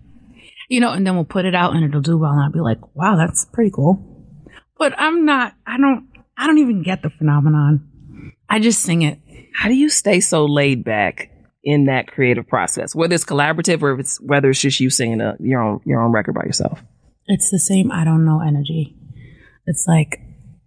you 0.68 0.80
know, 0.80 0.92
and 0.92 1.06
then 1.06 1.16
we'll 1.16 1.26
put 1.26 1.46
it 1.46 1.56
out 1.56 1.76
and 1.76 1.86
it'll 1.86 2.02
do 2.02 2.18
well. 2.18 2.32
And 2.32 2.42
I'll 2.42 2.52
be 2.52 2.60
like, 2.60 2.80
wow, 2.96 3.16
that's 3.16 3.46
pretty 3.46 3.72
cool. 3.72 4.00
But 4.78 4.94
I'm 4.98 5.26
not, 5.26 5.54
I 5.66 5.78
don't, 5.78 6.08
I 6.38 6.48
don't 6.48 6.58
even 6.58 6.84
get 6.84 7.02
the 7.02 7.10
phenomenon. 7.10 8.34
I 8.50 8.60
just 8.60 8.82
sing 8.82 9.02
it. 9.02 9.20
How 9.54 9.70
do 9.70 9.76
you 9.76 9.90
stay 9.90 10.20
so 10.20 10.46
laid 10.46 10.84
back 10.84 11.32
in 11.64 11.86
that 11.86 12.08
creative 12.08 12.48
process, 12.48 12.94
whether 12.94 13.16
it's 13.16 13.26
collaborative 13.26 13.82
or 13.82 13.94
if 13.94 14.00
it's 14.00 14.22
whether 14.22 14.50
it's 14.50 14.60
just 14.60 14.80
you 14.80 14.90
singing 14.90 15.22
a, 15.22 15.36
your 15.40 15.62
own 15.62 15.82
your 15.86 16.02
own 16.02 16.12
record 16.12 16.36
by 16.36 16.44
yourself? 16.44 16.82
It's 17.28 17.50
the 17.50 17.60
same 17.60 17.92
I 17.92 18.04
don't 18.04 18.26
know 18.26 18.42
energy. 18.42 18.96
It's 19.66 19.88
like, 19.88 20.20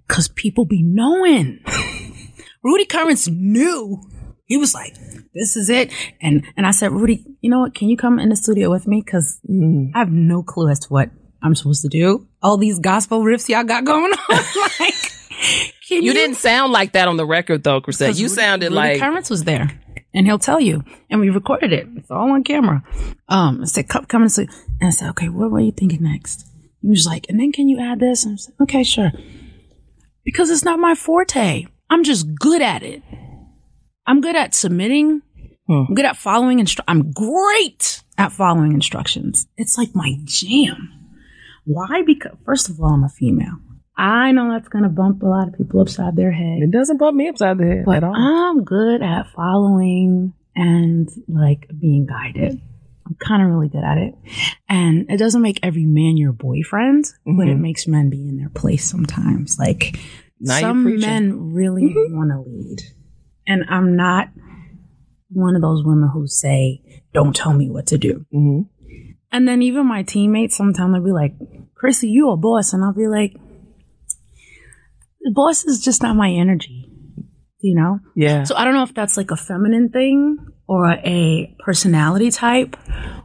cause 0.08 0.28
people 0.28 0.64
be 0.64 0.82
knowing. 0.82 1.60
Rudy 2.64 2.84
Currence 2.84 3.28
knew. 3.28 4.02
He 4.46 4.56
was 4.56 4.74
like, 4.74 4.94
this 5.34 5.56
is 5.56 5.68
it. 5.68 5.92
And, 6.20 6.44
and 6.56 6.66
I 6.66 6.70
said, 6.70 6.90
Rudy, 6.90 7.24
you 7.40 7.50
know 7.50 7.60
what? 7.60 7.74
Can 7.74 7.88
you 7.88 7.96
come 7.96 8.18
in 8.18 8.30
the 8.30 8.36
studio 8.36 8.70
with 8.70 8.86
me? 8.86 9.02
Cause 9.02 9.38
mm. 9.48 9.90
I 9.94 10.00
have 10.00 10.10
no 10.10 10.42
clue 10.42 10.68
as 10.68 10.80
to 10.80 10.88
what 10.88 11.10
I'm 11.42 11.54
supposed 11.54 11.82
to 11.82 11.88
do. 11.88 12.26
All 12.42 12.56
these 12.56 12.80
gospel 12.80 13.20
riffs 13.20 13.48
y'all 13.48 13.62
got 13.62 13.84
going 13.84 14.12
on. 14.12 14.44
like, 14.80 14.94
can 15.88 16.02
You 16.02 16.12
didn't 16.12 16.36
sound 16.36 16.72
like 16.72 16.92
that 16.92 17.08
on 17.08 17.16
the 17.16 17.26
record 17.26 17.62
though, 17.64 17.80
Chrisette. 17.80 18.16
You 18.16 18.26
Rudy- 18.26 18.34
sounded 18.34 18.66
Rudy 18.66 18.74
like 18.76 19.00
Currence 19.00 19.30
was 19.30 19.44
there, 19.44 19.70
and 20.14 20.26
he'll 20.26 20.38
tell 20.38 20.60
you. 20.60 20.84
And 21.10 21.20
we 21.20 21.30
recorded 21.30 21.72
it. 21.72 21.86
It's 21.96 22.10
all 22.10 22.30
on 22.32 22.44
camera. 22.44 22.82
Um, 23.28 23.60
I 23.62 23.64
said, 23.64 23.88
"Come, 23.88 24.04
come 24.06 24.22
and 24.22 24.32
see." 24.32 24.48
And 24.80 24.88
I 24.88 24.90
said, 24.90 25.10
"Okay, 25.10 25.28
what 25.28 25.50
were 25.50 25.60
you 25.60 25.72
thinking 25.72 26.02
next?" 26.02 26.46
He 26.82 26.88
was 26.88 27.06
like, 27.06 27.26
"And 27.28 27.38
then 27.40 27.52
can 27.52 27.68
you 27.68 27.80
add 27.80 28.00
this?" 28.00 28.24
And 28.24 28.34
I 28.34 28.36
said, 28.36 28.54
"Okay, 28.60 28.82
sure." 28.82 29.10
Because 30.24 30.50
it's 30.50 30.64
not 30.64 30.78
my 30.78 30.94
forte. 30.94 31.66
I'm 31.90 32.04
just 32.04 32.34
good 32.34 32.60
at 32.62 32.82
it. 32.82 33.02
I'm 34.06 34.20
good 34.20 34.36
at 34.36 34.54
submitting. 34.54 35.22
I'm 35.70 35.94
good 35.94 36.06
at 36.06 36.16
following 36.16 36.60
instru- 36.60 36.84
I'm 36.88 37.12
great 37.12 38.02
at 38.16 38.32
following 38.32 38.72
instructions. 38.72 39.46
It's 39.58 39.76
like 39.76 39.90
my 39.94 40.16
jam. 40.24 40.90
Why? 41.64 42.02
Because 42.06 42.32
first 42.46 42.70
of 42.70 42.80
all, 42.80 42.94
I'm 42.94 43.04
a 43.04 43.10
female. 43.10 43.58
I 43.98 44.30
know 44.32 44.50
that's 44.52 44.68
gonna 44.68 44.88
bump 44.88 45.22
a 45.22 45.26
lot 45.26 45.48
of 45.48 45.54
people 45.54 45.80
upside 45.80 46.14
their 46.16 46.30
head. 46.32 46.60
it 46.62 46.70
doesn't 46.70 46.98
bump 46.98 47.16
me 47.16 47.28
upside 47.28 47.58
the 47.58 47.66
head 47.66 47.84
But 47.84 47.96
at 47.96 48.04
all. 48.04 48.14
I'm 48.14 48.62
good 48.64 49.02
at 49.02 49.28
following 49.32 50.32
and 50.54 51.08
like 51.26 51.68
being 51.78 52.06
guided. 52.06 52.60
I'm 53.06 53.16
kind 53.16 53.42
of 53.42 53.48
really 53.48 53.68
good 53.68 53.82
at 53.84 53.98
it. 53.98 54.14
And 54.68 55.10
it 55.10 55.16
doesn't 55.16 55.40
make 55.42 55.58
every 55.62 55.84
man 55.86 56.16
your 56.16 56.32
boyfriend, 56.32 57.06
but 57.24 57.48
it 57.48 57.56
makes 57.56 57.86
men 57.88 58.08
be 58.10 58.28
in 58.28 58.36
their 58.36 58.50
place 58.50 58.88
sometimes. 58.88 59.58
Like 59.58 59.98
Mm-hmm. 60.40 60.46
Now 60.46 60.60
some 60.60 61.00
men 61.00 61.52
really 61.52 61.92
want 62.10 62.30
to 62.30 62.48
lead. 62.48 62.78
And 63.48 63.64
I'm 63.68 63.96
not 63.96 64.28
one 65.30 65.56
of 65.56 65.62
those 65.62 65.82
women 65.84 66.08
who 66.12 66.28
say, 66.28 66.80
don't 67.12 67.34
tell 67.34 67.52
me 67.52 67.68
what 67.68 67.86
to 67.88 67.98
do. 67.98 68.24
Mhm. 68.32 68.68
And 69.32 69.48
then 69.48 69.62
even 69.62 69.86
my 69.86 70.04
teammates 70.04 70.56
sometimes 70.56 70.92
they'll 70.94 71.02
be 71.04 71.10
like, 71.10 71.34
Chrissy, 71.74 72.08
you 72.08 72.30
a 72.30 72.36
boss. 72.36 72.72
And 72.72 72.84
I'll 72.84 72.92
be 72.92 73.08
like, 73.08 73.34
boss 75.34 75.64
is 75.64 75.82
just 75.82 76.02
not 76.02 76.16
my 76.16 76.30
energy, 76.30 76.90
you 77.60 77.74
know? 77.74 78.00
Yeah. 78.14 78.44
So 78.44 78.56
I 78.56 78.64
don't 78.64 78.74
know 78.74 78.82
if 78.82 78.94
that's 78.94 79.16
like 79.16 79.30
a 79.30 79.36
feminine 79.36 79.90
thing 79.90 80.38
or 80.66 80.90
a 80.90 81.54
personality 81.60 82.30
type, 82.30 82.76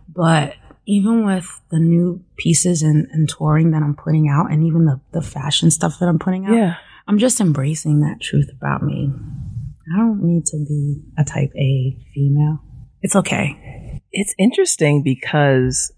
but 0.07 0.55
even 0.85 1.25
with 1.25 1.47
the 1.71 1.79
new 1.79 2.23
pieces 2.38 2.81
and, 2.81 3.07
and 3.12 3.29
touring 3.29 3.71
that 3.71 3.83
I'm 3.83 3.95
putting 3.95 4.29
out 4.29 4.51
and 4.51 4.65
even 4.65 4.85
the, 4.85 5.00
the 5.12 5.21
fashion 5.21 5.71
stuff 5.71 6.00
that 6.00 6.07
I'm 6.07 6.19
putting 6.19 6.45
out, 6.45 6.53
yeah. 6.53 6.75
I'm 7.07 7.19
just 7.19 7.39
embracing 7.39 8.01
that 8.01 8.21
truth 8.21 8.50
about 8.55 8.83
me. 8.83 9.12
I 9.93 9.97
don't 9.97 10.23
need 10.23 10.45
to 10.47 10.57
be 10.57 11.01
a 11.17 11.23
type 11.23 11.51
A 11.55 11.97
female. 12.13 12.59
It's 13.01 13.15
okay. 13.15 14.01
It's 14.12 14.33
interesting 14.39 15.03
because 15.03 15.91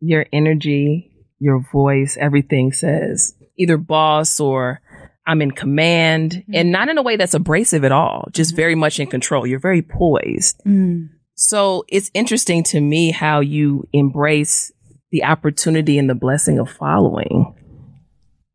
your 0.00 0.26
energy, 0.32 1.12
your 1.38 1.64
voice, 1.72 2.16
everything 2.20 2.72
says 2.72 3.34
either 3.56 3.76
boss 3.76 4.40
or 4.40 4.80
I'm 5.26 5.40
in 5.42 5.50
command 5.50 6.32
mm-hmm. 6.32 6.54
and 6.54 6.72
not 6.72 6.88
in 6.88 6.98
a 6.98 7.02
way 7.02 7.16
that's 7.16 7.34
abrasive 7.34 7.84
at 7.84 7.92
all, 7.92 8.28
just 8.32 8.50
mm-hmm. 8.50 8.56
very 8.56 8.74
much 8.74 9.00
in 9.00 9.06
control. 9.06 9.46
You're 9.46 9.60
very 9.60 9.82
poised. 9.82 10.60
Mm. 10.66 11.08
So 11.34 11.84
it's 11.88 12.10
interesting 12.14 12.62
to 12.64 12.80
me 12.80 13.10
how 13.10 13.40
you 13.40 13.88
embrace 13.92 14.72
the 15.10 15.24
opportunity 15.24 15.98
and 15.98 16.08
the 16.08 16.14
blessing 16.14 16.58
of 16.58 16.70
following. 16.70 17.54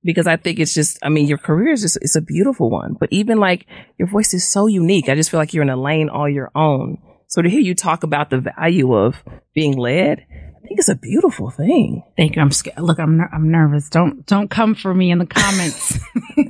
Because 0.02 0.28
I 0.28 0.38
think 0.38 0.60
it's 0.60 0.74
just, 0.74 0.98
I 1.04 1.10
mean, 1.10 1.28
your 1.28 1.38
career 1.38 1.74
is 1.74 1.82
just, 1.82 1.98
it's 2.02 2.16
a 2.16 2.22
beautiful 2.22 2.70
one. 2.70 2.96
But 2.98 3.10
even 3.12 3.38
like 3.38 3.66
your 3.98 4.08
voice 4.08 4.34
is 4.34 4.48
so 4.48 4.68
unique. 4.68 5.10
I 5.10 5.16
just 5.16 5.30
feel 5.30 5.40
like 5.40 5.54
you're 5.54 5.64
in 5.64 5.70
a 5.70 5.76
lane 5.76 6.08
all 6.08 6.30
your 6.30 6.52
own. 6.56 7.00
So 7.28 7.42
to 7.42 7.50
hear 7.50 7.60
you 7.60 7.76
talk 7.76 8.04
about 8.04 8.30
the 8.30 8.40
value 8.40 8.94
of 8.94 9.22
being 9.54 9.78
led, 9.78 10.26
I 10.64 10.68
think 10.68 10.80
it's 10.80 10.90
a 10.90 10.96
beautiful 10.96 11.50
thing. 11.50 12.04
Thank 12.18 12.36
you. 12.36 12.42
I'm 12.42 12.52
scared. 12.52 12.80
Look, 12.80 13.00
I'm 13.00 13.18
ner- 13.18 13.30
I'm 13.32 13.50
nervous. 13.50 13.90
Don't 13.90 14.26
don't 14.26 14.50
come 14.50 14.76
for 14.76 14.94
me 14.94 15.10
in 15.12 15.18
the 15.18 15.26
comments. 15.26 15.98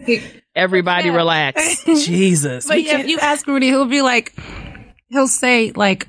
Everybody 0.56 1.10
relax. 1.10 1.84
Jesus. 1.86 2.68
But 2.68 2.82
yeah, 2.84 3.00
if 3.00 3.08
you 3.08 3.20
ask 3.20 3.46
Rudy, 3.48 3.68
he'll 3.68 3.86
be 3.86 4.01
like, 4.01 4.34
he'll 5.10 5.28
say 5.28 5.72
like, 5.72 6.08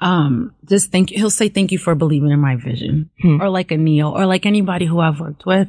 um, 0.00 0.54
just 0.68 0.92
thank 0.92 1.10
you. 1.10 1.16
He'll 1.18 1.30
say 1.30 1.48
thank 1.48 1.72
you 1.72 1.78
for 1.78 1.94
believing 1.94 2.30
in 2.30 2.40
my 2.40 2.56
vision, 2.56 3.10
or 3.24 3.48
like 3.50 3.70
a 3.72 3.76
Ne-Yo, 3.76 4.12
or 4.12 4.26
like 4.26 4.46
anybody 4.46 4.86
who 4.86 5.00
I've 5.00 5.20
worked 5.20 5.44
with. 5.44 5.68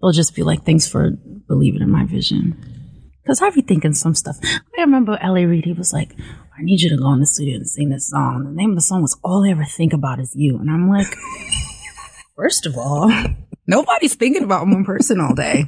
They'll 0.00 0.12
just 0.12 0.34
be 0.34 0.42
like, 0.42 0.64
thanks 0.64 0.86
for 0.86 1.10
believing 1.10 1.80
in 1.80 1.90
my 1.90 2.04
vision. 2.04 2.77
Because 3.28 3.42
I 3.42 3.50
be 3.50 3.60
thinking 3.60 3.92
some 3.92 4.14
stuff. 4.14 4.38
I 4.42 4.80
remember 4.80 5.18
L.A. 5.20 5.44
Reid. 5.44 5.66
He 5.66 5.74
was 5.74 5.92
like, 5.92 6.16
I 6.58 6.62
need 6.62 6.80
you 6.80 6.88
to 6.88 6.96
go 6.96 7.12
in 7.12 7.20
the 7.20 7.26
studio 7.26 7.56
and 7.56 7.68
sing 7.68 7.90
this 7.90 8.08
song. 8.08 8.44
The 8.44 8.50
name 8.52 8.70
of 8.70 8.76
the 8.76 8.80
song 8.80 9.02
was 9.02 9.18
All 9.22 9.44
I 9.44 9.50
Ever 9.50 9.66
Think 9.66 9.92
About 9.92 10.18
Is 10.18 10.34
You, 10.34 10.56
and 10.56 10.70
I'm 10.70 10.88
like, 10.88 11.14
first 12.36 12.64
of 12.64 12.78
all. 12.78 13.12
Nobody's 13.66 14.14
thinking 14.14 14.44
about 14.44 14.66
one 14.66 14.82
person 14.82 15.20
all 15.20 15.34
day. 15.34 15.66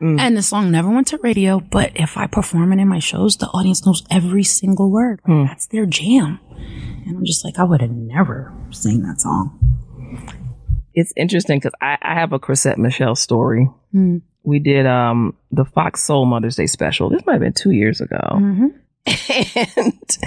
And 0.00 0.34
the 0.34 0.40
song 0.40 0.70
never 0.70 0.88
went 0.88 1.08
to 1.08 1.18
radio, 1.18 1.60
but 1.60 1.92
if 1.94 2.16
I 2.16 2.26
perform 2.26 2.72
it 2.72 2.80
in 2.80 2.88
my 2.88 3.00
shows, 3.00 3.36
the 3.36 3.48
audience 3.48 3.84
knows 3.84 4.02
every 4.10 4.42
single 4.42 4.90
word. 4.90 5.20
Like, 5.28 5.48
That's 5.48 5.66
their 5.66 5.84
jam. 5.84 6.40
And 7.04 7.18
I'm 7.18 7.24
just 7.26 7.44
like, 7.44 7.58
I 7.58 7.64
would 7.64 7.82
have 7.82 7.90
never 7.90 8.50
sang 8.70 9.02
that 9.02 9.20
song. 9.20 9.58
it's 10.94 11.12
interesting 11.18 11.58
because 11.58 11.74
I, 11.82 11.98
I 12.00 12.14
have 12.14 12.32
a 12.32 12.38
Chrisette 12.38 12.78
Michele 12.78 13.14
story. 13.14 13.68
Hmm. 13.92 14.18
We 14.48 14.58
did 14.60 14.86
um 14.86 15.36
the 15.52 15.66
Fox 15.66 16.02
Soul 16.02 16.24
Mother's 16.24 16.56
Day 16.56 16.66
special. 16.66 17.10
This 17.10 17.24
might 17.26 17.34
have 17.34 17.42
been 17.42 17.52
two 17.52 17.72
years 17.72 18.00
ago. 18.00 18.18
Mm-hmm. 18.32 18.66
And 19.86 20.18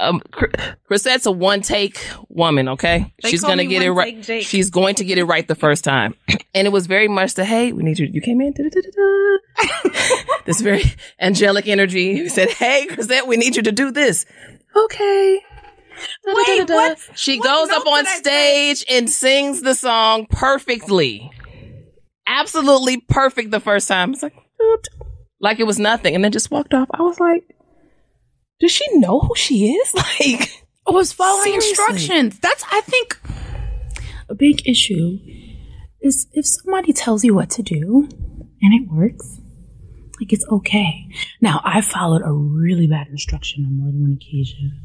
um 0.00 0.20
Chrisette's 0.86 1.26
a 1.26 1.30
one 1.32 1.60
take 1.60 1.98
woman, 2.28 2.68
okay? 2.70 3.12
They 3.22 3.30
She's 3.30 3.42
gonna 3.42 3.64
get 3.64 3.82
it 3.82 3.92
right. 3.92 4.20
Jake. 4.20 4.44
She's 4.44 4.70
going 4.70 4.96
to 4.96 5.04
get 5.04 5.18
it 5.18 5.24
right 5.24 5.46
the 5.46 5.54
first 5.54 5.84
time. 5.84 6.14
And 6.54 6.66
it 6.66 6.70
was 6.70 6.86
very 6.88 7.06
much 7.08 7.34
the 7.34 7.44
hey, 7.44 7.72
we 7.72 7.82
need 7.84 7.98
you 8.00 8.06
you 8.12 8.20
came 8.20 8.40
in. 8.40 8.54
this 10.44 10.60
very 10.60 10.82
angelic 11.20 11.66
energy. 11.68 12.28
Said, 12.28 12.50
Hey, 12.50 12.86
Chrisette, 12.86 13.26
we 13.26 13.36
need 13.36 13.54
you 13.56 13.62
to 13.62 13.72
do 13.72 13.90
this. 13.92 14.26
Okay. 14.76 15.40
Da-da-da-da-da. 16.24 16.74
what- 16.74 16.98
She 17.14 17.38
what 17.38 17.44
goes 17.46 17.70
up 17.76 17.86
on 17.86 18.04
did 18.04 18.08
I 18.08 18.14
say? 18.22 18.74
stage 18.74 18.84
and 18.90 19.10
sings 19.10 19.62
the 19.62 19.74
song 19.74 20.26
perfectly. 20.30 21.30
Absolutely 22.28 23.00
perfect 23.00 23.50
the 23.50 23.60
first 23.60 23.88
time. 23.88 24.12
It's 24.12 24.22
like, 24.22 24.34
like 25.40 25.58
it 25.60 25.66
was 25.66 25.78
nothing. 25.78 26.14
And 26.14 26.22
then 26.22 26.32
just 26.32 26.50
walked 26.50 26.74
off. 26.74 26.88
I 26.92 27.02
was 27.02 27.18
like, 27.18 27.44
does 28.60 28.70
she 28.70 28.84
know 28.98 29.20
who 29.20 29.34
she 29.34 29.72
is? 29.72 29.94
Like, 30.20 30.64
I 30.86 30.90
was 30.90 31.12
following 31.12 31.60
Seriously. 31.60 31.70
instructions. 31.70 32.38
That's, 32.38 32.64
I 32.70 32.80
think, 32.80 33.20
a 34.28 34.34
big 34.34 34.66
issue 34.66 35.18
is 36.00 36.26
if 36.32 36.46
somebody 36.46 36.92
tells 36.92 37.24
you 37.24 37.34
what 37.34 37.50
to 37.50 37.62
do 37.62 38.08
and 38.62 38.74
it 38.74 38.88
works, 38.90 39.38
like 40.20 40.32
it's 40.32 40.46
okay. 40.50 41.08
Now, 41.40 41.60
I 41.64 41.80
followed 41.82 42.22
a 42.24 42.32
really 42.32 42.86
bad 42.86 43.08
instruction 43.08 43.64
on 43.64 43.76
more 43.76 43.88
than 43.88 44.00
one 44.00 44.18
occasion 44.20 44.82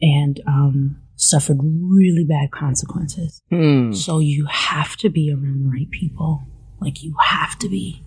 and 0.00 0.40
um, 0.46 1.02
suffered 1.16 1.58
really 1.62 2.24
bad 2.24 2.50
consequences. 2.50 3.42
Hmm. 3.50 3.92
So 3.92 4.18
you 4.18 4.46
have 4.46 4.96
to 4.96 5.10
be 5.10 5.30
around 5.30 5.64
the 5.64 5.70
right 5.70 5.90
people. 5.90 6.42
Like 6.82 7.02
you 7.02 7.14
have 7.22 7.58
to 7.60 7.68
be, 7.68 8.02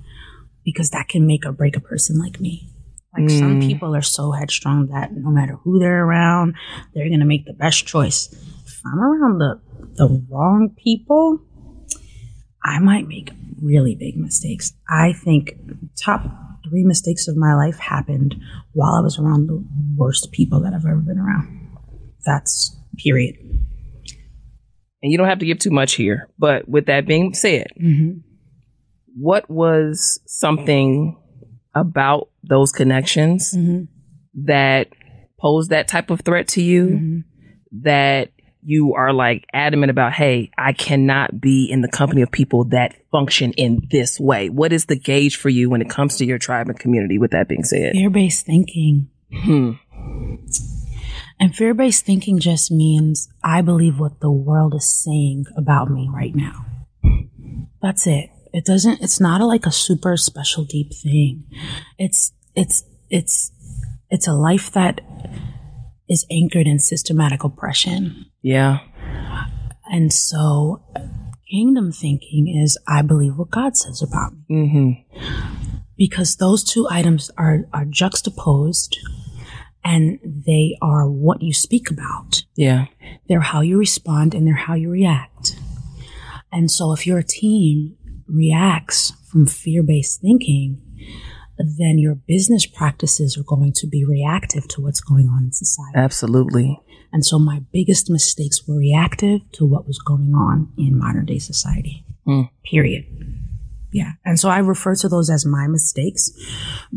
because 0.64 0.90
that 0.92 1.10
can 1.10 1.26
make 1.26 1.46
or 1.46 1.52
break 1.52 1.76
a 1.76 1.82
person 1.82 2.20
like 2.20 2.40
me. 2.40 2.70
Like 3.18 3.30
some 3.30 3.62
mm. 3.62 3.68
people 3.68 3.96
are 3.96 4.02
so 4.02 4.32
headstrong 4.32 4.88
that 4.88 5.14
no 5.14 5.30
matter 5.30 5.56
who 5.64 5.80
they're 5.80 6.04
around, 6.04 6.56
they're 6.94 7.10
gonna 7.10 7.26
make 7.26 7.46
the 7.46 7.54
best 7.54 7.88
choice. 7.88 8.34
If 8.66 8.82
I'm 8.86 9.00
around 9.00 9.40
the 9.40 9.62
the 9.96 10.26
wrong 10.30 10.76
people, 10.78 11.40
I 12.64 12.80
might 12.80 13.08
make 13.08 13.32
really 13.62 13.96
big 13.96 14.18
mistakes. 14.18 14.74
I 14.90 15.14
think 15.14 15.58
top 15.96 16.24
three 16.68 16.84
mistakes 16.84 17.28
of 17.28 17.38
my 17.38 17.56
life 17.56 17.78
happened 17.78 18.36
while 18.74 18.96
I 18.96 19.02
was 19.02 19.18
around 19.18 19.48
the 19.48 19.64
worst 19.96 20.32
people 20.32 20.62
that 20.62 20.74
I've 20.74 20.86
ever 20.86 20.98
been 20.98 21.20
around. 21.20 21.78
That's 22.26 22.76
period. 22.98 23.36
And 25.04 25.12
you 25.12 25.18
don't 25.18 25.28
have 25.28 25.40
to 25.40 25.46
give 25.46 25.60
too 25.60 25.70
much 25.70 25.94
here. 25.94 26.30
But 26.40 26.68
with 26.68 26.88
that 26.88 27.06
being 27.06 27.34
said, 27.34 27.68
mm-hmm. 27.80 28.20
What 29.18 29.50
was 29.50 30.20
something 30.26 31.18
about 31.74 32.30
those 32.44 32.72
connections 32.72 33.56
that 34.44 34.90
posed 35.40 35.70
that 35.70 35.88
type 35.88 36.10
of 36.10 36.22
threat 36.22 36.48
to 36.50 36.62
you 36.62 37.24
that 37.84 38.32
you 38.62 38.96
are 38.96 39.14
like 39.14 39.46
adamant 39.54 39.92
about, 39.92 40.12
hey, 40.12 40.50
I 40.58 40.74
cannot 40.74 41.40
be 41.40 41.70
in 41.70 41.82
the 41.82 41.88
company 41.88 42.24
of 42.24 42.32
people 42.32 42.66
that 42.66 42.96
function 43.12 43.54
in 43.54 43.88
this 43.92 44.20
way? 44.20 44.50
What 44.50 44.74
is 44.74 44.86
the 44.86 44.98
gauge 44.98 45.38
for 45.38 45.50
you 45.50 45.70
when 45.70 45.82
it 45.82 45.90
comes 45.90 46.18
to 46.18 46.26
your 46.26 46.40
tribe 46.40 46.68
and 46.68 46.80
community, 46.80 47.20
with 47.20 47.32
that 47.32 47.48
being 47.48 47.64
said? 47.64 47.94
Fear 47.94 48.10
based 48.10 48.46
thinking. 48.46 49.10
Hmm. 49.34 49.74
And 51.40 51.56
fear 51.56 51.74
based 51.74 52.06
thinking 52.06 52.40
just 52.40 52.72
means 52.72 53.30
I 53.44 53.62
believe 53.62 54.00
what 54.00 54.20
the 54.20 54.32
world 54.32 54.74
is 54.74 54.90
saying 54.90 55.46
about 55.56 55.92
me 55.92 56.10
right 56.12 56.34
now. 56.34 56.66
That's 57.82 58.08
it. 58.08 58.32
It 58.56 58.64
doesn't, 58.64 59.02
it's 59.02 59.20
not 59.20 59.42
a, 59.42 59.46
like 59.46 59.66
a 59.66 59.72
super 59.72 60.16
special 60.16 60.64
deep 60.64 60.94
thing. 60.94 61.44
It's, 61.98 62.32
it's, 62.56 62.86
it's, 63.10 63.52
it's 64.10 64.30
a 64.30 64.34
life 64.34 64.72
that 64.72 65.02
is 66.08 66.26
anchored 66.32 66.66
in 66.66 66.80
systematic 66.80 67.44
oppression. 67.44 68.28
Yeah. 68.42 68.80
And 69.92 70.14
so 70.14 70.82
kingdom 71.52 71.92
thinking 71.92 72.48
is 72.48 72.78
I 72.88 73.02
believe 73.02 73.38
what 73.38 73.52
God 73.52 73.76
says 73.76 74.02
about 74.02 74.32
me. 74.48 74.56
Mm-hmm. 74.56 75.78
because 75.98 76.38
those 76.38 76.64
two 76.64 76.88
items 76.90 77.30
are, 77.38 77.66
are 77.74 77.84
juxtaposed 77.84 78.98
and 79.84 80.18
they 80.24 80.78
are 80.82 81.10
what 81.10 81.42
you 81.42 81.54
speak 81.54 81.92
about. 81.92 82.46
Yeah. 82.56 82.86
They're 83.28 83.42
how 83.42 83.60
you 83.60 83.78
respond 83.78 84.34
and 84.34 84.48
they're 84.48 84.56
how 84.56 84.76
you 84.76 84.90
react. 84.90 85.60
And 86.54 86.72
so 86.72 86.94
if 86.94 87.06
you're 87.06 87.20
a 87.20 87.24
team 87.24 87.98
reacts 88.28 89.14
from 89.30 89.46
fear 89.46 89.84
based 89.84 90.22
thinking, 90.22 90.82
then 91.58 91.98
your 91.98 92.16
business 92.16 92.66
practices 92.66 93.38
are 93.38 93.44
going 93.44 93.72
to 93.74 93.88
be 93.88 94.04
reactive 94.04 94.68
to 94.70 94.82
what's 94.82 95.00
going 95.00 95.28
on 95.28 95.46
in 95.46 95.52
society. 95.52 95.98
Absolutely. 95.98 96.80
And 97.14 97.26
so 97.26 97.40
my 97.40 97.62
biggest 97.72 98.10
mistakes 98.10 98.68
were 98.68 98.76
reactive 98.76 99.40
to 99.54 99.66
what 99.66 99.88
was 99.88 100.00
going 100.00 100.34
on 100.34 100.74
in 100.78 100.98
modern 100.98 101.26
day 101.26 101.40
society. 101.40 102.06
Mm. 102.28 102.50
Period. 102.66 103.06
Yeah. 103.94 104.14
And 104.26 104.38
so 104.38 104.50
I 104.50 104.58
refer 104.58 104.96
to 104.96 105.08
those 105.08 105.30
as 105.30 105.46
my 105.46 105.68
mistakes 105.68 106.30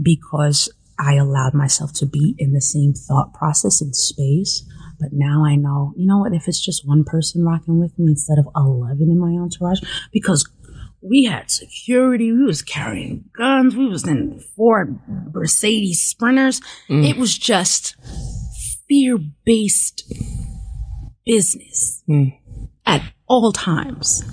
because 0.01 0.69
I 0.99 1.15
allowed 1.15 1.55
myself 1.55 1.93
to 1.95 2.07
be 2.07 2.35
in 2.39 2.53
the 2.53 2.61
same 2.61 2.93
thought 2.93 3.33
process 3.33 3.81
and 3.81 3.95
space. 3.95 4.65
But 4.99 5.11
now 5.13 5.45
I 5.45 5.55
know, 5.55 5.93
you 5.97 6.09
know 6.09 6.19
what, 6.19 6.35
if 6.35 6.49
it's 6.49 6.65
just 6.65 6.87
one 6.87 7.05
person 7.05 7.45
rocking 7.45 7.79
with 7.79 7.97
me 7.97 8.11
instead 8.11 8.39
of 8.39 8.49
11 8.57 9.01
in 9.03 9.19
my 9.19 9.41
entourage, 9.41 9.79
because 10.13 10.51
we 11.01 11.25
had 11.25 11.51
security, 11.51 12.33
we 12.33 12.45
was 12.45 12.63
carrying 12.63 13.25
guns, 13.37 13.77
we 13.77 13.89
was 13.89 14.07
in 14.07 14.41
Ford 14.57 14.99
Mercedes 15.33 16.01
Sprinters. 16.03 16.61
Mm. 16.89 17.09
It 17.09 17.17
was 17.17 17.37
just 17.39 17.97
fear-based 18.89 20.13
business 21.25 22.03
mm. 22.09 22.37
at 22.87 23.03
all 23.27 23.53
times 23.53 24.25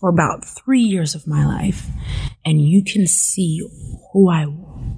for 0.00 0.08
about 0.08 0.44
three 0.44 0.80
years 0.80 1.14
of 1.14 1.26
my 1.26 1.44
life. 1.44 1.86
And 2.44 2.62
you 2.62 2.84
can 2.84 3.06
see 3.06 3.66
who 4.12 4.30
I 4.30 4.46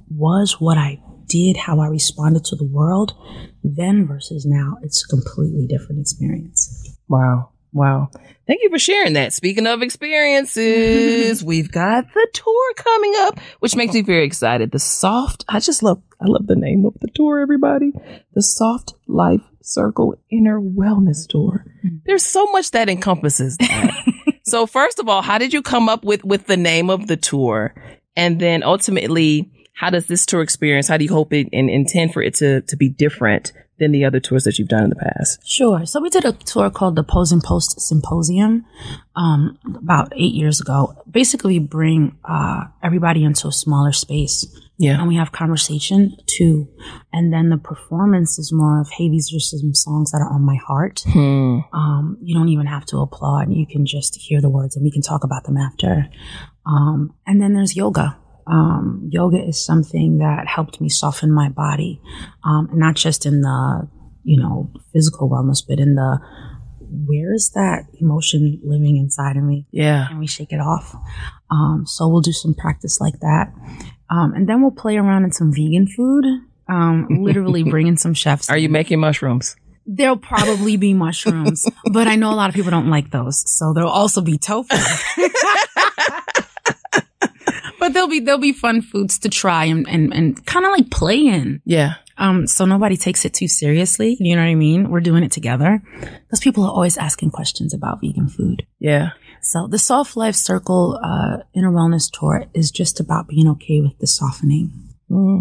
was, 0.09 0.61
what 0.61 0.77
I 0.77 1.01
did, 1.25 1.57
how 1.57 1.79
I 1.79 1.87
responded 1.87 2.45
to 2.45 2.55
the 2.55 2.65
world 2.65 3.13
then 3.63 4.05
versus 4.07 4.45
now. 4.45 4.77
It's 4.83 5.03
a 5.03 5.07
completely 5.07 5.65
different 5.67 6.01
experience. 6.01 6.97
Wow. 7.07 7.49
Wow. 7.73 8.09
Thank 8.51 8.63
you 8.63 8.69
for 8.69 8.79
sharing 8.79 9.13
that. 9.13 9.31
Speaking 9.31 9.65
of 9.65 9.81
experiences, 9.81 11.39
mm-hmm. 11.39 11.47
we've 11.47 11.71
got 11.71 12.13
the 12.13 12.27
tour 12.33 12.73
coming 12.75 13.13
up, 13.19 13.39
which 13.59 13.77
makes 13.77 13.93
me 13.93 14.01
very 14.01 14.25
excited. 14.25 14.71
The 14.71 14.77
soft, 14.77 15.45
I 15.47 15.61
just 15.61 15.81
love, 15.81 16.01
I 16.19 16.25
love 16.25 16.47
the 16.47 16.57
name 16.57 16.85
of 16.85 16.99
the 16.99 17.07
tour, 17.15 17.39
everybody. 17.39 17.93
The 18.33 18.41
Soft 18.41 18.93
Life 19.07 19.39
Circle 19.61 20.19
Inner 20.29 20.59
Wellness 20.59 21.29
Tour. 21.29 21.63
Mm-hmm. 21.77 21.95
There's 22.05 22.23
so 22.23 22.45
much 22.47 22.71
that 22.71 22.89
encompasses 22.89 23.55
that. 23.55 23.93
so 24.43 24.65
first 24.65 24.99
of 24.99 25.07
all, 25.07 25.21
how 25.21 25.37
did 25.37 25.53
you 25.53 25.61
come 25.61 25.87
up 25.87 26.03
with, 26.03 26.25
with 26.25 26.47
the 26.47 26.57
name 26.57 26.89
of 26.89 27.07
the 27.07 27.15
tour? 27.15 27.73
And 28.17 28.41
then 28.41 28.63
ultimately, 28.63 29.49
how 29.75 29.91
does 29.91 30.07
this 30.07 30.25
tour 30.25 30.41
experience, 30.41 30.89
how 30.89 30.97
do 30.97 31.05
you 31.05 31.13
hope 31.13 31.31
it 31.31 31.47
and 31.53 31.69
intend 31.69 32.11
for 32.11 32.21
it 32.21 32.33
to, 32.35 32.59
to 32.63 32.75
be 32.75 32.89
different 32.89 33.53
than 33.81 33.91
the 33.91 34.05
other 34.05 34.19
tours 34.19 34.45
that 34.45 34.57
you've 34.57 34.69
done 34.69 34.83
in 34.83 34.89
the 34.89 34.95
past? 34.95 35.45
Sure. 35.45 35.85
So 35.85 35.99
we 35.99 36.09
did 36.09 36.23
a 36.23 36.31
tour 36.31 36.69
called 36.69 36.95
the 36.95 37.03
Pose 37.03 37.31
and 37.31 37.43
Post 37.43 37.81
Symposium 37.81 38.65
um, 39.15 39.57
about 39.65 40.13
eight 40.15 40.33
years 40.33 40.61
ago. 40.61 40.95
Basically, 41.09 41.59
bring 41.59 42.17
uh, 42.23 42.65
everybody 42.83 43.23
into 43.23 43.47
a 43.47 43.51
smaller 43.51 43.91
space. 43.91 44.45
Yeah. 44.77 44.97
And 44.99 45.07
we 45.07 45.15
have 45.15 45.31
conversation 45.31 46.15
too. 46.25 46.67
And 47.11 47.31
then 47.33 47.49
the 47.49 47.57
performance 47.57 48.39
is 48.39 48.51
more 48.51 48.81
of, 48.81 48.89
hey, 48.89 49.09
these 49.09 49.33
are 49.33 49.39
some 49.39 49.75
songs 49.75 50.11
that 50.11 50.19
are 50.19 50.33
on 50.33 50.41
my 50.41 50.55
heart. 50.55 51.03
Hmm. 51.05 51.59
Um, 51.73 52.17
you 52.21 52.33
don't 52.33 52.49
even 52.49 52.65
have 52.65 52.85
to 52.87 52.97
applaud. 52.97 53.51
You 53.51 53.67
can 53.67 53.85
just 53.85 54.15
hear 54.15 54.41
the 54.41 54.49
words 54.49 54.75
and 54.75 54.83
we 54.83 54.91
can 54.91 55.03
talk 55.03 55.23
about 55.23 55.43
them 55.43 55.57
after. 55.57 56.09
Um, 56.65 57.13
and 57.27 57.41
then 57.41 57.53
there's 57.53 57.75
yoga. 57.75 58.17
Um, 58.47 59.07
yoga 59.11 59.37
is 59.37 59.63
something 59.63 60.17
that 60.19 60.47
helped 60.47 60.81
me 60.81 60.89
soften 60.89 61.31
my 61.31 61.49
body, 61.49 62.01
um, 62.43 62.69
not 62.73 62.95
just 62.95 63.25
in 63.25 63.41
the, 63.41 63.87
you 64.23 64.41
know, 64.41 64.71
physical 64.93 65.29
wellness, 65.29 65.63
but 65.67 65.79
in 65.79 65.95
the, 65.95 66.19
where 66.79 67.33
is 67.33 67.51
that 67.55 67.85
emotion 67.99 68.59
living 68.63 68.97
inside 68.97 69.37
of 69.37 69.43
me? 69.43 69.65
Yeah. 69.71 70.07
and 70.09 70.19
we 70.19 70.27
shake 70.27 70.51
it 70.51 70.59
off. 70.59 70.95
Um, 71.49 71.85
so 71.85 72.07
we'll 72.07 72.21
do 72.21 72.31
some 72.33 72.53
practice 72.53 72.99
like 72.99 73.19
that. 73.21 73.53
Um, 74.09 74.33
and 74.33 74.47
then 74.47 74.61
we'll 74.61 74.71
play 74.71 74.97
around 74.97 75.23
in 75.23 75.31
some 75.31 75.53
vegan 75.53 75.87
food. 75.87 76.25
Um, 76.67 77.07
literally 77.09 77.63
bring 77.69 77.87
in 77.87 77.97
some 77.97 78.13
chefs. 78.13 78.49
Are 78.49 78.57
you 78.57 78.69
making 78.69 78.99
mushrooms? 78.99 79.55
There'll 79.85 80.17
probably 80.17 80.77
be 80.77 80.93
mushrooms, 80.93 81.67
but 81.91 82.07
I 82.07 82.15
know 82.15 82.31
a 82.31 82.35
lot 82.35 82.49
of 82.49 82.55
people 82.55 82.71
don't 82.71 82.89
like 82.89 83.11
those. 83.11 83.43
So 83.49 83.73
there'll 83.73 83.89
also 83.89 84.21
be 84.21 84.37
tofu. 84.37 84.75
but 87.91 87.95
there'll 87.95 88.09
be 88.09 88.19
there'll 88.21 88.39
be 88.39 88.53
fun 88.53 88.81
foods 88.81 89.19
to 89.19 89.29
try 89.29 89.65
and 89.65 89.87
and, 89.89 90.13
and 90.13 90.45
kind 90.45 90.65
of 90.65 90.71
like 90.71 90.89
play 90.89 91.27
in. 91.27 91.61
Yeah. 91.65 91.95
Um, 92.17 92.47
so 92.47 92.65
nobody 92.65 92.97
takes 92.97 93.25
it 93.25 93.33
too 93.33 93.47
seriously. 93.47 94.15
You 94.19 94.35
know 94.35 94.43
what 94.43 94.49
I 94.49 94.55
mean? 94.55 94.89
We're 94.89 95.01
doing 95.01 95.23
it 95.23 95.31
together 95.31 95.81
because 95.99 96.39
people 96.39 96.63
are 96.63 96.71
always 96.71 96.97
asking 96.97 97.31
questions 97.31 97.73
about 97.73 97.99
vegan 97.99 98.29
food. 98.29 98.65
Yeah. 98.79 99.11
So 99.41 99.67
the 99.67 99.79
Soft 99.79 100.15
Life 100.15 100.35
Circle 100.35 100.99
uh, 101.03 101.37
Inner 101.53 101.71
Wellness 101.71 102.09
Tour 102.11 102.45
is 102.53 102.69
just 102.69 102.99
about 102.99 103.27
being 103.27 103.47
okay 103.49 103.81
with 103.81 103.97
the 103.97 104.07
softening. 104.07 104.71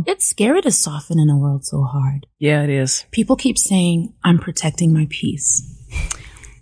It's 0.07 0.27
scary 0.27 0.63
to 0.63 0.71
soften 0.73 1.21
in 1.21 1.31
a 1.31 1.37
world 1.37 1.65
so 1.65 1.83
hard. 1.85 2.27
Yeah, 2.39 2.63
it 2.65 2.71
is. 2.71 3.05
People 3.13 3.37
keep 3.37 3.57
saying, 3.57 4.13
I'm 4.25 4.39
protecting 4.39 4.93
my 4.93 5.07
peace. 5.11 5.63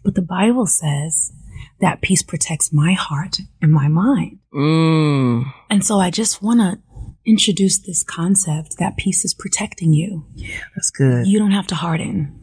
But 0.04 0.14
the 0.14 0.22
Bible 0.22 0.66
says 0.66 1.32
that 1.80 2.00
peace 2.00 2.22
protects 2.22 2.72
my 2.72 2.92
heart 2.92 3.38
and 3.62 3.72
my 3.72 3.88
mind. 3.88 4.38
Mm. 4.52 5.52
And 5.70 5.84
so 5.84 5.98
I 5.98 6.10
just 6.10 6.42
want 6.42 6.60
to 6.60 6.78
introduce 7.24 7.78
this 7.78 8.02
concept 8.02 8.78
that 8.78 8.96
peace 8.96 9.24
is 9.24 9.34
protecting 9.34 9.92
you. 9.92 10.26
Yeah, 10.34 10.60
That's 10.74 10.90
good. 10.90 11.26
You 11.26 11.38
don't 11.38 11.50
have 11.50 11.66
to 11.68 11.74
harden. 11.74 12.34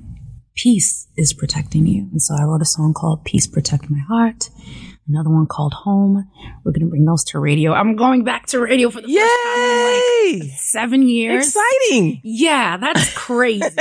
Peace 0.55 1.07
is 1.17 1.33
protecting 1.33 1.85
you. 1.85 2.07
And 2.11 2.21
so 2.21 2.35
I 2.39 2.43
wrote 2.43 2.61
a 2.61 2.65
song 2.65 2.93
called 2.93 3.25
Peace 3.25 3.45
Protect 3.45 3.89
My 3.89 3.99
Heart, 3.99 4.49
another 5.07 5.29
one 5.29 5.47
called 5.47 5.73
Home. 5.73 6.29
We're 6.63 6.71
going 6.71 6.85
to 6.85 6.89
bring 6.89 7.03
those 7.03 7.25
to 7.25 7.39
radio. 7.39 7.73
I'm 7.73 7.97
going 7.97 8.23
back 8.23 8.45
to 8.47 8.59
radio 8.59 8.89
for 8.89 9.01
the 9.01 9.07
first 9.07 9.43
time 9.43 10.33
in 10.33 10.39
like 10.49 10.57
seven 10.57 11.01
years. 11.09 11.47
Exciting. 11.47 12.21
Yeah, 12.23 12.77
that's 12.77 13.13
crazy. 13.15 13.65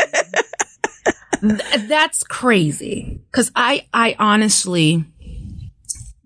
Th- 1.41 1.89
that's 1.89 2.25
crazy. 2.25 3.21
Cause 3.31 3.53
I, 3.55 3.87
I 3.93 4.17
honestly, 4.19 5.05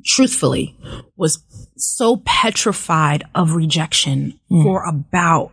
truthfully, 0.08 0.74
was 1.16 1.42
so 1.76 2.16
petrified 2.24 3.22
of 3.34 3.52
rejection 3.52 4.40
for 4.48 4.82
about 4.84 5.52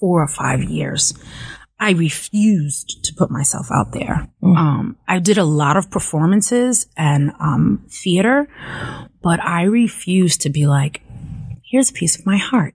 four 0.00 0.20
or 0.22 0.28
five 0.28 0.62
years. 0.64 1.14
I 1.78 1.90
refused 1.92 3.04
to 3.04 3.14
put 3.14 3.30
myself 3.30 3.68
out 3.72 3.92
there. 3.92 4.28
Um, 4.42 4.96
I 5.08 5.18
did 5.20 5.38
a 5.38 5.44
lot 5.44 5.76
of 5.76 5.90
performances 5.90 6.86
and 6.96 7.32
um, 7.40 7.84
theater, 7.88 8.48
but 9.22 9.40
I 9.40 9.62
refused 9.64 10.42
to 10.42 10.50
be 10.50 10.66
like, 10.66 11.00
here's 11.62 11.90
a 11.90 11.92
piece 11.92 12.18
of 12.18 12.26
my 12.26 12.36
heart. 12.36 12.74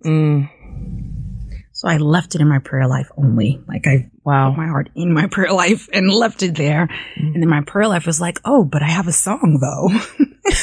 So 1.72 1.88
I 1.88 1.96
left 1.98 2.36
it 2.36 2.42
in 2.42 2.48
my 2.50 2.60
prayer 2.60 2.88
life 2.88 3.08
only. 3.18 3.62
Like 3.68 3.88
I 3.88 4.10
Wow. 4.26 4.50
put 4.52 4.58
my 4.58 4.68
heart 4.68 4.90
in 4.96 5.14
my 5.14 5.28
prayer 5.32 5.54
life 5.54 5.88
and 5.94 6.10
left 6.12 6.44
it 6.44 6.56
there. 6.56 6.90
And 7.16 7.42
then 7.42 7.50
my 7.50 7.62
prayer 7.62 7.88
life 7.88 8.06
was 8.06 8.20
like, 8.20 8.40
oh, 8.46 8.64
but 8.66 8.84
I 8.84 8.90
have 8.90 9.08
a 9.08 9.14
song 9.14 9.60
though. 9.62 9.90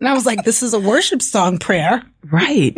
and 0.00 0.08
I 0.08 0.14
was 0.14 0.26
like, 0.26 0.44
this 0.44 0.62
is 0.62 0.74
a 0.74 0.78
worship 0.78 1.22
song 1.22 1.58
prayer. 1.58 2.04
Right. 2.30 2.76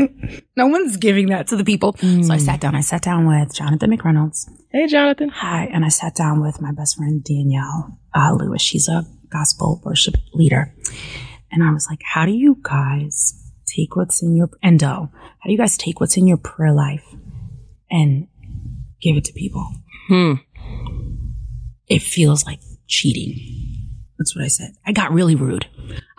No 0.56 0.66
one's 0.66 0.96
giving 0.96 1.26
that 1.28 1.48
to 1.48 1.56
the 1.56 1.64
people. 1.64 1.96
So 1.98 2.32
I 2.32 2.38
sat 2.38 2.60
down. 2.60 2.74
I 2.74 2.80
sat 2.80 3.02
down 3.02 3.26
with 3.26 3.54
Jonathan 3.54 3.90
McReynolds. 3.90 4.48
Hey, 4.70 4.86
Jonathan. 4.86 5.28
Hi. 5.28 5.64
And 5.66 5.84
I 5.84 5.88
sat 5.88 6.14
down 6.14 6.40
with 6.40 6.60
my 6.60 6.72
best 6.72 6.96
friend, 6.96 7.22
Danielle 7.24 7.98
uh, 8.14 8.32
Lewis. 8.38 8.62
She's 8.62 8.88
a 8.88 9.04
gospel 9.28 9.80
worship 9.84 10.14
leader. 10.34 10.74
And 11.50 11.62
I 11.62 11.72
was 11.72 11.86
like, 11.90 12.00
how 12.04 12.26
do 12.26 12.32
you 12.32 12.58
guys 12.62 13.34
take 13.66 13.96
what's 13.96 14.22
in 14.22 14.36
your, 14.36 14.50
Endo, 14.62 15.10
how 15.12 15.46
do 15.46 15.52
you 15.52 15.58
guys 15.58 15.76
take 15.76 16.00
what's 16.00 16.16
in 16.16 16.26
your 16.26 16.36
prayer 16.36 16.72
life 16.72 17.04
and 17.90 18.28
give 19.00 19.16
it 19.16 19.24
to 19.24 19.32
people? 19.32 19.66
Hmm. 20.08 20.34
It 21.86 22.02
feels 22.02 22.44
like 22.46 22.60
cheating. 22.86 23.36
That's 24.18 24.36
what 24.36 24.44
I 24.44 24.48
said. 24.48 24.72
I 24.86 24.92
got 24.92 25.12
really 25.12 25.34
rude. 25.34 25.66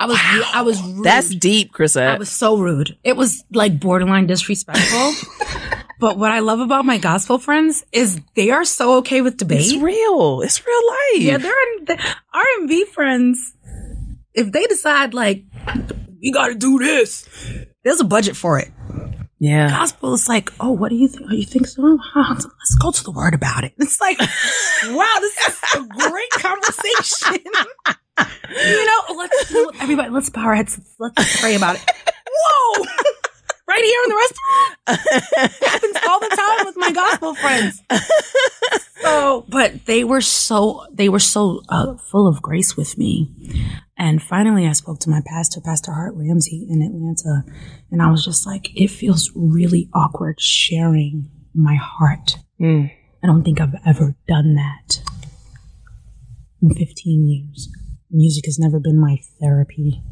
I 0.01 0.05
was, 0.05 0.17
re- 0.17 0.51
I 0.53 0.61
was 0.63 0.81
rude. 0.81 1.05
That's 1.05 1.29
deep, 1.35 1.73
Chrisette. 1.73 2.15
I 2.15 2.17
was 2.17 2.31
so 2.31 2.57
rude. 2.57 2.97
It 3.03 3.15
was 3.15 3.43
like 3.51 3.79
borderline 3.79 4.25
disrespectful. 4.25 5.13
but 5.99 6.17
what 6.17 6.31
I 6.31 6.39
love 6.39 6.59
about 6.59 6.85
my 6.85 6.97
gospel 6.97 7.37
friends 7.37 7.85
is 7.91 8.19
they 8.33 8.49
are 8.49 8.65
so 8.65 8.97
okay 8.97 9.21
with 9.21 9.37
debate. 9.37 9.61
It's 9.61 9.75
real. 9.75 10.41
It's 10.41 10.65
real 10.65 10.87
life. 10.89 11.21
Yeah, 11.21 11.37
they're 11.37 11.97
R 12.33 12.43
and 12.57 12.67
B 12.67 12.85
friends. 12.85 13.53
If 14.33 14.51
they 14.51 14.65
decide 14.65 15.13
like 15.13 15.43
we 16.19 16.31
got 16.31 16.47
to 16.47 16.55
do 16.55 16.79
this, 16.79 17.27
there's 17.83 17.99
a 17.99 18.03
budget 18.05 18.35
for 18.35 18.57
it. 18.57 18.69
yeah. 19.39 19.69
Gospel 19.69 20.13
is 20.15 20.27
like, 20.27 20.51
oh, 20.59 20.71
what 20.71 20.89
do 20.89 20.95
you 20.95 21.07
think? 21.07 21.27
Oh, 21.29 21.33
you 21.35 21.45
think 21.45 21.67
so? 21.67 21.99
Huh, 22.01 22.33
let's 22.33 22.75
go 22.81 22.89
to 22.91 23.03
the 23.03 23.11
word 23.11 23.35
about 23.35 23.65
it. 23.65 23.73
It's 23.77 24.01
like, 24.01 24.17
wow, 24.97 25.15
this 25.19 25.37
is 25.47 25.59
a 25.75 26.09
great 26.09 26.29
conversation. 26.31 27.43
you 28.19 28.85
know, 28.85 29.15
let's 29.15 29.55
everybody, 29.81 30.09
let's 30.09 30.29
bow 30.29 30.41
our 30.41 30.55
heads. 30.55 30.79
Let's 30.99 31.41
pray 31.41 31.55
about 31.55 31.75
it. 31.75 31.81
Whoa. 32.29 32.85
Right 33.67 33.83
here 33.83 34.01
in 34.03 34.09
the 34.09 34.15
restaurant. 34.15 35.61
happens 35.61 35.97
all 36.09 36.19
the 36.19 36.27
time 36.27 36.65
with 36.65 36.75
my 36.77 36.91
gospel 36.91 37.35
friends. 37.35 37.81
So, 39.01 39.45
but 39.49 39.85
they 39.85 40.03
were 40.03 40.21
so 40.21 40.85
they 40.91 41.09
were 41.09 41.19
so 41.19 41.61
uh, 41.69 41.95
full 41.95 42.27
of 42.27 42.41
grace 42.41 42.77
with 42.77 42.97
me. 42.97 43.31
And 43.97 44.21
finally, 44.21 44.67
I 44.67 44.73
spoke 44.73 44.99
to 44.99 45.09
my 45.09 45.21
pastor, 45.25 45.61
Pastor 45.61 45.91
Hart 45.91 46.13
Ramsey, 46.15 46.67
in 46.69 46.81
Atlanta, 46.81 47.43
and 47.91 48.01
I 48.01 48.09
was 48.09 48.25
just 48.25 48.47
like, 48.47 48.75
it 48.75 48.87
feels 48.87 49.31
really 49.35 49.89
awkward 49.93 50.41
sharing 50.41 51.29
my 51.53 51.75
heart. 51.75 52.37
Mm. 52.59 52.91
I 53.23 53.27
don't 53.27 53.43
think 53.43 53.61
I've 53.61 53.75
ever 53.85 54.15
done 54.27 54.55
that 54.55 55.01
in 56.61 56.73
15 56.73 57.27
years. 57.27 57.69
Music 58.11 58.45
has 58.45 58.59
never 58.59 58.79
been 58.79 58.99
my 58.99 59.17
therapy. 59.39 60.03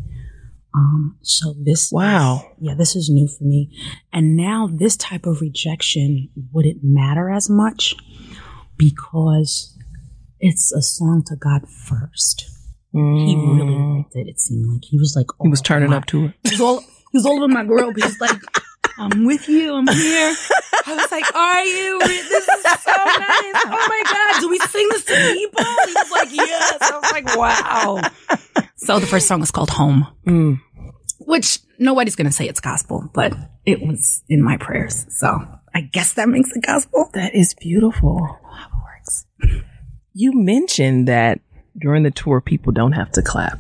Um, 0.74 1.18
so 1.22 1.56
this 1.60 1.92
Wow. 1.92 2.52
yeah, 2.60 2.76
this 2.76 2.96
is 2.96 3.10
new 3.10 3.28
for 3.28 3.44
me. 3.44 3.76
And 4.14 4.36
now 4.38 4.70
this 4.72 4.96
type 4.96 5.26
of 5.26 5.42
rejection 5.42 6.30
wouldn't 6.52 6.84
matter 6.84 7.30
as 7.32 7.50
much 7.50 7.96
because 8.78 9.76
it's 10.40 10.72
a 10.72 10.82
song 10.82 11.24
to 11.28 11.36
God 11.36 11.68
first. 11.70 12.46
He 12.92 13.36
really 13.36 13.98
liked 13.98 14.16
it. 14.16 14.28
It 14.28 14.40
seemed 14.40 14.66
like 14.74 14.84
he 14.86 14.98
was 14.98 15.16
like, 15.16 15.28
Mm. 15.28 15.44
He 15.44 15.50
was 15.50 15.62
turning 15.62 15.90
over 15.90 15.98
up 15.98 16.06
to 16.08 16.26
it. 16.26 16.28
my- 16.28 16.34
He 16.50 16.52
was 16.56 16.62
all 16.62 16.80
he 16.82 17.18
was 17.18 17.26
all 17.26 17.38
over 17.38 17.48
my 17.48 17.64
girl. 17.66 17.92
But 17.94 18.04
he's 18.04 18.20
like, 18.22 18.40
I'm 19.00 19.26
with 19.26 19.48
you. 19.48 19.74
I'm 19.76 19.88
here. 19.88 20.36
I 20.86 20.96
was 20.96 21.12
like, 21.12 21.36
Are 21.36 21.64
you? 21.64 22.00
This 22.00 22.32
is 22.32 22.46
so 22.82 22.92
nice. 22.92 23.64
Oh 23.66 23.86
my 23.88 24.02
god, 24.06 24.42
do 24.42 24.50
we 24.50 24.60
sing 24.60 24.88
this 24.90 25.06
to 25.06 25.16
people? 25.34 25.64
He 25.88 25.94
was 25.94 26.12
like, 26.12 26.30
Yes. 26.32 26.78
I 26.82 27.00
was 27.00 27.12
like, 27.12 27.36
Wow. 27.38 28.02
So 28.78 29.00
the 29.00 29.08
first 29.08 29.28
song 29.28 29.42
is 29.42 29.52
called 29.52 29.70
Home 29.72 30.08
Mm. 30.28 30.60
which 31.20 31.60
nobody's 31.80 32.16
going 32.16 32.28
to 32.28 32.34
say 32.34 32.48
it's 32.48 32.60
gospel, 32.60 33.10
but 33.14 33.34
it 33.66 33.82
was 33.82 34.24
in 34.30 34.42
my 34.44 34.58
prayers. 34.58 35.06
So 35.10 35.28
I 35.76 35.82
guess 35.82 36.14
that 36.14 36.28
makes 36.30 36.52
it 36.56 36.64
gospel. 36.64 37.10
That 37.14 37.36
is 37.36 37.54
beautiful. 37.54 38.20
Works. 38.84 39.26
You 40.14 40.32
mentioned 40.34 41.08
that 41.08 41.40
during 41.80 42.04
the 42.04 42.12
tour, 42.12 42.42
people 42.42 42.72
don't 42.74 42.94
have 42.94 43.12
to 43.14 43.22
clap. 43.22 43.60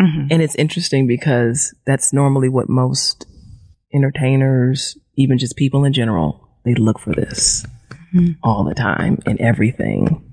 Mhm. 0.00 0.28
And 0.30 0.40
it's 0.42 0.54
interesting 0.54 1.06
because 1.06 1.74
that's 1.86 2.12
normally 2.12 2.48
what 2.48 2.68
most 2.68 3.26
entertainers, 3.94 4.96
even 5.16 5.38
just 5.38 5.56
people 5.56 5.84
in 5.84 5.92
general, 5.92 6.48
they 6.64 6.74
look 6.74 6.98
for 6.98 7.12
this 7.14 7.64
mm-hmm. 8.14 8.32
all 8.42 8.64
the 8.64 8.74
time 8.74 9.18
in 9.26 9.40
everything. 9.40 10.28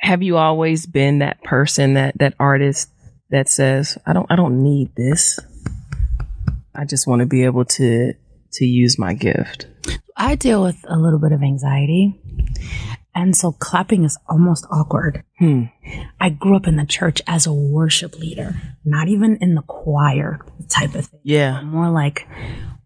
Have 0.00 0.22
you 0.22 0.36
always 0.36 0.86
been 0.86 1.20
that 1.20 1.42
person, 1.44 1.94
that 1.94 2.18
that 2.18 2.34
artist 2.38 2.90
that 3.30 3.48
says, 3.48 3.96
"I 4.06 4.12
don't, 4.12 4.26
I 4.30 4.36
don't 4.36 4.62
need 4.62 4.94
this. 4.96 5.38
I 6.74 6.84
just 6.84 7.06
want 7.06 7.20
to 7.20 7.26
be 7.26 7.44
able 7.44 7.64
to 7.64 8.14
to 8.54 8.64
use 8.64 8.98
my 8.98 9.14
gift." 9.14 9.66
I 10.16 10.34
deal 10.34 10.62
with 10.62 10.84
a 10.88 10.96
little 10.96 11.18
bit 11.18 11.32
of 11.32 11.42
anxiety. 11.42 12.20
And 13.14 13.36
so 13.36 13.52
clapping 13.52 14.04
is 14.04 14.16
almost 14.28 14.66
awkward. 14.70 15.22
Hmm. 15.38 15.64
I 16.20 16.30
grew 16.30 16.56
up 16.56 16.66
in 16.66 16.76
the 16.76 16.86
church 16.86 17.20
as 17.26 17.46
a 17.46 17.52
worship 17.52 18.18
leader, 18.18 18.54
not 18.84 19.08
even 19.08 19.36
in 19.40 19.54
the 19.54 19.62
choir 19.62 20.40
type 20.68 20.94
of 20.94 21.06
thing. 21.06 21.20
Yeah, 21.22 21.60
More 21.62 21.90
like 21.90 22.26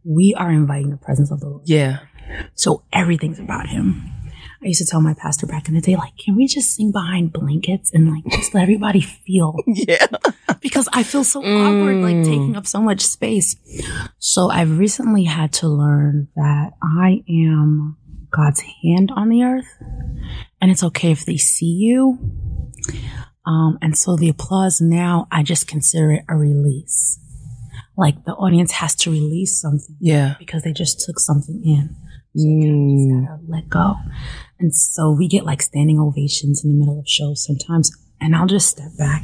we 0.04 0.34
are 0.36 0.50
inviting 0.50 0.90
the 0.90 0.96
presence 0.96 1.30
of 1.30 1.40
the 1.40 1.46
Lord. 1.48 1.62
yeah, 1.66 2.00
So 2.54 2.82
everything's 2.92 3.38
about 3.38 3.68
him. 3.68 4.10
I 4.62 4.68
used 4.68 4.80
to 4.84 4.86
tell 4.90 5.00
my 5.00 5.14
pastor 5.14 5.46
back 5.46 5.68
in 5.68 5.74
the 5.74 5.80
day, 5.80 5.94
like, 5.96 6.16
can 6.16 6.34
we 6.34 6.46
just 6.48 6.74
sing 6.74 6.90
behind 6.90 7.32
blankets 7.32 7.92
and 7.92 8.10
like 8.10 8.24
just 8.32 8.52
let 8.54 8.62
everybody 8.62 9.00
feel? 9.02 9.54
yeah. 9.66 10.06
because 10.60 10.88
I 10.92 11.02
feel 11.04 11.22
so 11.24 11.40
awkward, 11.40 11.96
like 12.02 12.24
taking 12.24 12.56
up 12.56 12.66
so 12.66 12.80
much 12.80 13.02
space. 13.02 13.54
So 14.18 14.48
I've 14.50 14.78
recently 14.78 15.24
had 15.24 15.52
to 15.54 15.68
learn 15.68 16.28
that 16.36 16.70
I 16.82 17.22
am 17.28 17.98
God's 18.30 18.62
hand 18.82 19.10
on 19.14 19.28
the 19.28 19.42
earth, 19.42 19.66
and 20.60 20.70
it's 20.70 20.82
okay 20.84 21.10
if 21.12 21.24
they 21.24 21.36
see 21.36 21.66
you. 21.66 22.18
Um, 23.46 23.78
and 23.80 23.96
so 23.96 24.16
the 24.16 24.28
applause 24.28 24.80
now, 24.80 25.28
I 25.30 25.42
just 25.42 25.68
consider 25.68 26.12
it 26.12 26.24
a 26.28 26.36
release. 26.36 27.20
Like 27.96 28.24
the 28.24 28.32
audience 28.32 28.72
has 28.72 28.94
to 28.96 29.10
release 29.10 29.60
something 29.60 29.96
Yeah. 30.00 30.34
because 30.38 30.62
they 30.64 30.72
just 30.72 31.00
took 31.06 31.18
something 31.20 31.62
in. 31.64 31.96
Mm. 32.36 33.26
Gotta 33.26 33.40
let 33.46 33.68
go. 33.68 33.94
And 34.58 34.74
so 34.74 35.10
we 35.12 35.28
get 35.28 35.44
like 35.46 35.62
standing 35.62 35.98
ovations 36.00 36.64
in 36.64 36.72
the 36.72 36.78
middle 36.78 36.98
of 36.98 37.08
shows 37.08 37.44
sometimes. 37.46 37.90
And 38.20 38.34
I'll 38.34 38.46
just 38.46 38.68
step 38.68 38.90
back 38.98 39.22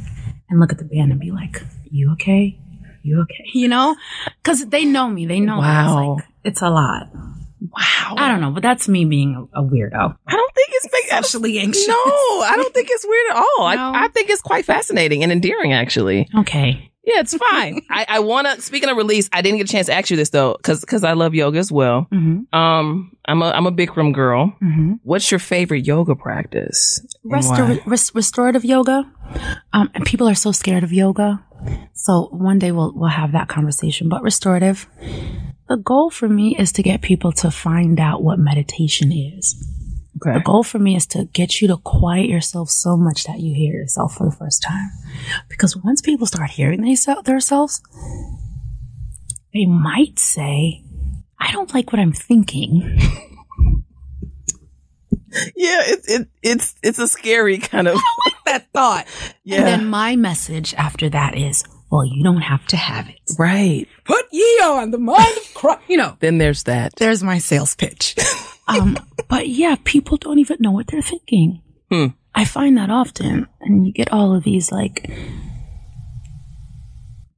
and 0.49 0.59
look 0.59 0.71
at 0.71 0.77
the 0.77 0.85
band 0.85 1.11
and 1.11 1.19
be 1.19 1.31
like, 1.31 1.61
you 1.91 2.11
okay? 2.13 2.57
You 3.03 3.21
okay? 3.23 3.43
You 3.53 3.67
know? 3.67 3.95
Cause 4.43 4.65
they 4.67 4.85
know 4.85 5.09
me. 5.09 5.25
They 5.25 5.39
know 5.41 5.57
Wow. 5.59 6.15
it's 6.17 6.21
like, 6.21 6.29
it's 6.45 6.61
a 6.61 6.69
lot. 6.69 7.09
Wow. 7.71 8.15
I 8.17 8.29
don't 8.29 8.41
know, 8.41 8.51
but 8.51 8.63
that's 8.63 8.87
me 8.89 9.05
being 9.05 9.35
a, 9.53 9.61
a 9.61 9.63
weirdo. 9.63 10.17
I 10.27 10.31
don't 10.35 10.55
think 10.55 10.69
it's 10.71 10.87
big. 10.87 11.03
Socially 11.23 11.59
anxious. 11.59 11.87
No, 11.87 11.93
I 11.95 12.53
don't 12.55 12.73
think 12.73 12.89
it's 12.91 13.05
weird 13.05 13.31
at 13.31 13.37
all. 13.37 13.75
No. 13.75 13.99
I, 13.99 14.05
I 14.05 14.07
think 14.09 14.29
it's 14.29 14.41
quite 14.41 14.65
fascinating 14.65 15.23
and 15.23 15.31
endearing, 15.31 15.71
actually. 15.71 16.27
Okay. 16.39 16.91
Yeah, 17.05 17.19
it's 17.19 17.35
fine. 17.35 17.81
I, 17.89 18.05
I 18.07 18.19
want 18.19 18.47
to. 18.47 18.61
Speaking 18.61 18.89
of 18.89 18.97
release, 18.97 19.29
I 19.33 19.41
didn't 19.41 19.57
get 19.57 19.69
a 19.69 19.71
chance 19.71 19.87
to 19.87 19.93
ask 19.93 20.09
you 20.09 20.17
this 20.17 20.29
though, 20.29 20.53
because 20.53 20.81
because 20.81 21.03
I 21.03 21.13
love 21.13 21.35
yoga 21.35 21.59
as 21.59 21.71
well. 21.71 22.07
Mm-hmm. 22.11 22.55
Um, 22.57 23.15
I'm 23.25 23.41
a 23.41 23.51
I'm 23.51 23.65
a 23.65 23.71
Bikram 23.71 24.13
girl. 24.13 24.55
Mm-hmm. 24.61 24.93
What's 25.03 25.29
your 25.29 25.39
favorite 25.39 25.85
yoga 25.85 26.15
practice? 26.15 27.05
Restor- 27.25 27.85
res- 27.85 28.15
restorative 28.15 28.63
yoga. 28.65 29.09
Um, 29.73 29.91
and 29.93 30.05
people 30.05 30.27
are 30.29 30.35
so 30.35 30.51
scared 30.51 30.83
of 30.83 30.93
yoga. 30.93 31.43
So 31.93 32.27
one 32.31 32.59
day 32.59 32.71
we'll, 32.71 32.93
we'll 32.93 33.09
have 33.09 33.31
that 33.33 33.47
conversation, 33.47 34.09
but 34.09 34.21
restorative. 34.21 34.87
The 35.73 35.77
goal 35.77 36.11
for 36.11 36.29
me 36.29 36.55
is 36.55 36.71
to 36.73 36.83
get 36.83 37.01
people 37.01 37.31
to 37.31 37.49
find 37.49 37.99
out 37.99 38.21
what 38.21 38.37
meditation 38.37 39.11
is. 39.11 39.55
Okay. 40.17 40.37
The 40.37 40.43
goal 40.43 40.61
for 40.61 40.77
me 40.77 40.95
is 40.95 41.07
to 41.07 41.25
get 41.33 41.61
you 41.61 41.67
to 41.69 41.77
quiet 41.77 42.29
yourself 42.29 42.69
so 42.69 42.95
much 42.95 43.23
that 43.23 43.39
you 43.39 43.55
hear 43.55 43.73
yourself 43.73 44.13
for 44.13 44.29
the 44.29 44.35
first 44.35 44.61
time. 44.61 44.91
Because 45.49 45.75
once 45.75 45.99
people 45.99 46.27
start 46.27 46.51
hearing 46.51 46.81
themselves, 46.81 47.81
they 49.51 49.65
might 49.65 50.19
say, 50.19 50.83
I 51.39 51.51
don't 51.51 51.73
like 51.73 51.91
what 51.91 51.99
I'm 51.99 52.13
thinking. 52.13 52.99
Yeah, 55.55 55.81
it's 55.85 56.07
it, 56.07 56.27
it's 56.43 56.75
it's 56.83 56.99
a 56.99 57.07
scary 57.07 57.57
kind 57.57 57.87
of 57.87 57.95
like 57.95 58.35
that 58.45 58.67
thought. 58.71 59.07
yeah. 59.43 59.57
And 59.57 59.65
then 59.65 59.87
my 59.87 60.15
message 60.15 60.75
after 60.75 61.09
that 61.09 61.35
is, 61.35 61.63
well, 61.93 62.03
you 62.05 62.23
don't 62.23 62.41
have 62.41 62.65
to 62.65 62.75
have 62.75 63.07
it. 63.07 63.19
right. 63.37 63.87
Put 64.03 64.25
ye 64.31 64.41
on 64.63 64.89
the 64.89 64.97
mind 64.97 65.37
of 65.37 65.53
Christ. 65.53 65.81
You 65.87 65.97
know, 65.97 66.17
Then 66.19 66.39
there's 66.39 66.63
that. 66.63 66.95
there's 66.95 67.21
my 67.21 67.37
sales 67.37 67.75
pitch. 67.75 68.15
um, 68.67 68.97
but 69.29 69.47
yeah, 69.47 69.75
people 69.83 70.17
don't 70.17 70.39
even 70.39 70.57
know 70.59 70.71
what 70.71 70.87
they're 70.87 71.03
thinking. 71.03 71.61
Hmm. 71.91 72.07
I 72.33 72.45
find 72.45 72.79
that 72.79 72.89
often, 72.89 73.47
and 73.61 73.85
you 73.85 73.93
get 73.93 74.11
all 74.11 74.35
of 74.35 74.43
these 74.43 74.71
like. 74.71 75.07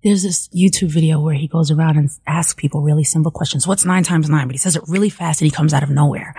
There's 0.03 0.23
this 0.23 0.47
YouTube 0.55 0.91
video 0.91 1.19
where 1.19 1.35
he 1.35 1.49
goes 1.49 1.69
around 1.69 1.97
and 1.97 2.09
asks 2.25 2.53
people 2.53 2.81
really 2.81 3.03
simple 3.03 3.31
questions. 3.31 3.67
What's 3.67 3.83
nine 3.83 4.03
times 4.03 4.29
nine? 4.29 4.47
But 4.47 4.53
he 4.53 4.59
says 4.59 4.77
it 4.77 4.83
really 4.87 5.09
fast 5.09 5.41
and 5.41 5.51
he 5.51 5.51
comes 5.51 5.73
out 5.73 5.83
of 5.83 5.89
nowhere. 5.89 6.33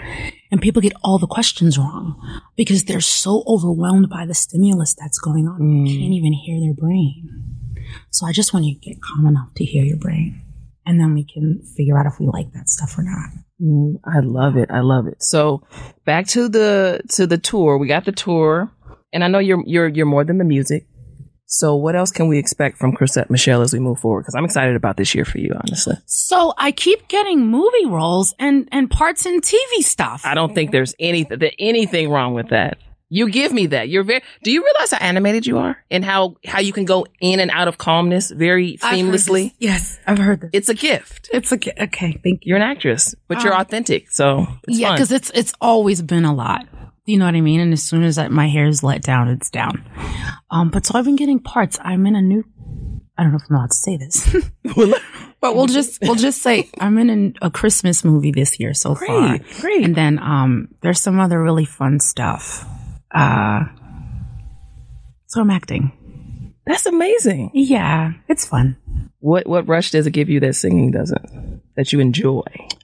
And 0.52 0.62
people 0.62 0.80
get 0.80 0.92
all 1.02 1.18
the 1.18 1.26
questions 1.26 1.76
wrong 1.76 2.14
because 2.56 2.84
they're 2.84 3.00
so 3.00 3.42
overwhelmed 3.46 4.08
by 4.08 4.24
the 4.24 4.34
stimulus 4.34 4.94
that's 4.94 5.18
going 5.18 5.48
on. 5.48 5.60
Mm. 5.60 5.84
They 5.84 5.98
can't 5.98 6.14
even 6.14 6.32
hear 6.32 6.60
their 6.60 6.74
brain. 6.74 7.55
So 8.10 8.26
I 8.26 8.32
just 8.32 8.52
want 8.52 8.66
you 8.66 8.74
to 8.74 8.80
get 8.80 9.02
calm 9.02 9.26
enough 9.26 9.52
to 9.56 9.64
hear 9.64 9.84
your 9.84 9.98
brain. 9.98 10.42
And 10.84 11.00
then 11.00 11.14
we 11.14 11.24
can 11.24 11.62
figure 11.76 11.98
out 11.98 12.06
if 12.06 12.20
we 12.20 12.26
like 12.26 12.52
that 12.52 12.68
stuff 12.68 12.96
or 12.96 13.02
not. 13.02 13.30
Mm, 13.60 14.00
I 14.04 14.20
love 14.20 14.56
it. 14.56 14.70
I 14.70 14.80
love 14.80 15.06
it. 15.06 15.22
So 15.22 15.66
back 16.04 16.26
to 16.28 16.48
the 16.48 17.00
to 17.10 17.26
the 17.26 17.38
tour. 17.38 17.78
We 17.78 17.88
got 17.88 18.04
the 18.04 18.12
tour, 18.12 18.70
and 19.12 19.24
I 19.24 19.28
know 19.28 19.40
you're 19.40 19.62
you're 19.66 19.88
you're 19.88 20.06
more 20.06 20.24
than 20.24 20.38
the 20.38 20.44
music. 20.44 20.86
So 21.46 21.76
what 21.76 21.94
else 21.94 22.10
can 22.10 22.26
we 22.28 22.38
expect 22.38 22.76
from 22.76 22.92
Chrisette 22.92 23.30
Michele 23.30 23.62
as 23.62 23.72
we 23.72 23.78
move 23.78 24.00
forward? 24.00 24.22
Because 24.22 24.34
I'm 24.34 24.44
excited 24.44 24.74
about 24.74 24.96
this 24.96 25.14
year 25.14 25.24
for 25.24 25.38
you, 25.38 25.54
honestly. 25.54 25.94
So 26.04 26.52
I 26.58 26.72
keep 26.72 27.06
getting 27.06 27.46
movie 27.46 27.86
roles 27.86 28.34
and, 28.40 28.68
and 28.72 28.90
parts 28.90 29.26
in 29.26 29.40
TV 29.40 29.78
stuff. 29.80 30.22
I 30.24 30.34
don't 30.34 30.54
think 30.54 30.72
there's 30.72 30.94
anything 30.98 31.38
anything 31.58 32.10
wrong 32.10 32.34
with 32.34 32.48
that. 32.48 32.78
You 33.08 33.30
give 33.30 33.52
me 33.52 33.66
that. 33.66 33.88
You're 33.88 34.02
very. 34.02 34.22
Do 34.42 34.50
you 34.50 34.64
realize 34.64 34.90
how 34.90 34.98
animated 34.98 35.46
you 35.46 35.58
are 35.58 35.76
and 35.90 36.04
how 36.04 36.36
how 36.44 36.58
you 36.60 36.72
can 36.72 36.84
go 36.84 37.06
in 37.20 37.38
and 37.38 37.52
out 37.52 37.68
of 37.68 37.78
calmness 37.78 38.30
very 38.32 38.78
I've 38.82 38.98
seamlessly? 38.98 39.52
Yes, 39.58 39.98
I've 40.06 40.18
heard 40.18 40.40
this. 40.40 40.50
It's 40.52 40.68
a 40.68 40.74
gift. 40.74 41.30
It's 41.32 41.52
okay. 41.52 41.72
Okay, 41.80 42.20
thank 42.24 42.44
you. 42.44 42.50
You're 42.50 42.56
an 42.56 42.62
actress, 42.62 43.14
but 43.28 43.44
you're 43.44 43.54
Um, 43.54 43.60
authentic. 43.60 44.10
So 44.10 44.46
it's 44.66 44.78
yeah, 44.80 44.92
because 44.92 45.12
it's 45.12 45.30
it's 45.34 45.52
always 45.60 46.02
been 46.02 46.24
a 46.24 46.34
lot. 46.34 46.66
You 47.04 47.18
know 47.18 47.26
what 47.26 47.36
I 47.36 47.40
mean? 47.40 47.60
And 47.60 47.72
as 47.72 47.84
soon 47.84 48.02
as 48.02 48.18
I, 48.18 48.26
my 48.26 48.48
hair 48.48 48.66
is 48.66 48.82
let 48.82 49.02
down, 49.02 49.28
it's 49.28 49.50
down. 49.50 49.84
Um, 50.50 50.70
but 50.70 50.84
so 50.84 50.98
I've 50.98 51.04
been 51.04 51.14
getting 51.14 51.38
parts. 51.38 51.78
I'm 51.80 52.04
in 52.06 52.16
a 52.16 52.22
new. 52.22 52.42
I 53.16 53.22
don't 53.22 53.30
know 53.30 53.38
if 53.38 53.44
I'm 53.48 53.56
allowed 53.56 53.70
to 53.70 53.76
say 53.76 53.96
this, 53.96 54.36
but 55.40 55.54
we'll 55.54 55.66
just 55.68 56.00
we'll 56.02 56.16
just 56.16 56.42
say 56.42 56.68
I'm 56.80 56.98
in 56.98 57.08
an, 57.08 57.34
a 57.40 57.50
Christmas 57.50 58.04
movie 58.04 58.32
this 58.32 58.58
year 58.58 58.74
so 58.74 58.96
far. 58.96 59.38
Great, 59.38 59.42
great. 59.60 59.84
And 59.84 59.94
then 59.94 60.18
um, 60.18 60.68
there's 60.80 61.00
some 61.00 61.20
other 61.20 61.40
really 61.40 61.64
fun 61.64 62.00
stuff. 62.00 62.66
Uh, 63.16 63.64
so 65.26 65.40
I'm 65.40 65.50
acting. 65.50 65.92
That's 66.66 66.86
amazing. 66.86 67.50
Yeah, 67.54 68.12
it's 68.28 68.46
fun. 68.46 68.76
What 69.20 69.46
what 69.46 69.66
rush 69.68 69.90
does 69.92 70.06
it 70.06 70.12
give 70.12 70.28
you 70.28 70.40
that 70.40 70.54
singing 70.54 70.90
doesn't? 70.90 71.62
That 71.76 71.92
you 71.92 72.00
enjoy? 72.00 72.42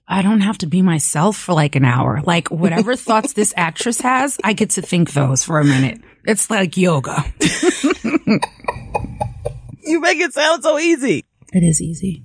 I 0.09 0.23
don't 0.23 0.41
have 0.41 0.59
to 0.59 0.67
be 0.67 0.83
myself 0.83 1.37
for 1.37 1.53
like 1.53 1.77
an 1.77 1.85
hour. 1.85 2.21
Like 2.25 2.51
whatever 2.51 2.97
thoughts 3.07 3.33
this 3.33 3.53
actress 3.57 4.01
has, 4.01 4.39
I 4.43 4.53
get 4.53 4.71
to 4.71 4.83
think 4.83 5.13
those 5.13 5.45
for 5.45 5.59
a 5.61 5.65
minute. 5.65 6.01
It's 6.25 6.51
like 6.51 6.77
yoga. 6.77 7.25
You 9.85 10.01
make 10.01 10.19
it 10.21 10.33
sound 10.33 10.63
so 10.63 10.79
easy. 10.79 11.25
It 11.53 11.63
is 11.63 11.83
easy. 11.83 12.25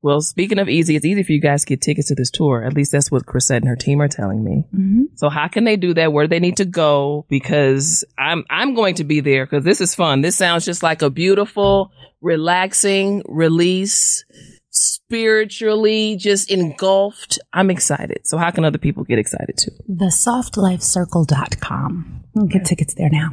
Well, 0.00 0.20
speaking 0.20 0.60
of 0.60 0.68
easy, 0.68 0.94
it's 0.94 1.04
easy 1.04 1.24
for 1.24 1.32
you 1.32 1.40
guys 1.40 1.62
to 1.62 1.70
get 1.70 1.80
tickets 1.80 2.06
to 2.08 2.14
this 2.14 2.30
tour. 2.30 2.62
At 2.62 2.74
least 2.74 2.92
that's 2.92 3.10
what 3.10 3.26
Chrisette 3.26 3.62
and 3.62 3.68
her 3.68 3.74
team 3.74 4.00
are 4.00 4.06
telling 4.06 4.44
me. 4.44 4.64
Mm-hmm. 4.72 5.02
So 5.16 5.28
how 5.28 5.48
can 5.48 5.64
they 5.64 5.74
do 5.76 5.92
that? 5.94 6.12
Where 6.12 6.22
do 6.24 6.28
they 6.28 6.38
need 6.38 6.58
to 6.58 6.64
go? 6.64 7.26
Because 7.28 8.04
I'm 8.16 8.44
I'm 8.48 8.74
going 8.74 8.94
to 8.96 9.04
be 9.04 9.20
there 9.20 9.44
because 9.44 9.64
this 9.64 9.80
is 9.80 9.96
fun. 9.96 10.20
This 10.20 10.36
sounds 10.36 10.64
just 10.64 10.84
like 10.84 11.02
a 11.02 11.10
beautiful, 11.10 11.90
relaxing 12.20 13.24
release, 13.26 14.24
spiritually 14.70 16.14
just 16.16 16.48
engulfed. 16.48 17.40
I'm 17.52 17.68
excited. 17.70 18.20
So 18.24 18.38
how 18.38 18.52
can 18.52 18.64
other 18.64 18.78
people 18.78 19.02
get 19.02 19.18
excited 19.18 19.58
too? 19.58 19.72
Thesoftlifecircle.com. 19.90 22.22
Get 22.48 22.64
tickets 22.64 22.94
there 22.94 23.10
now. 23.10 23.32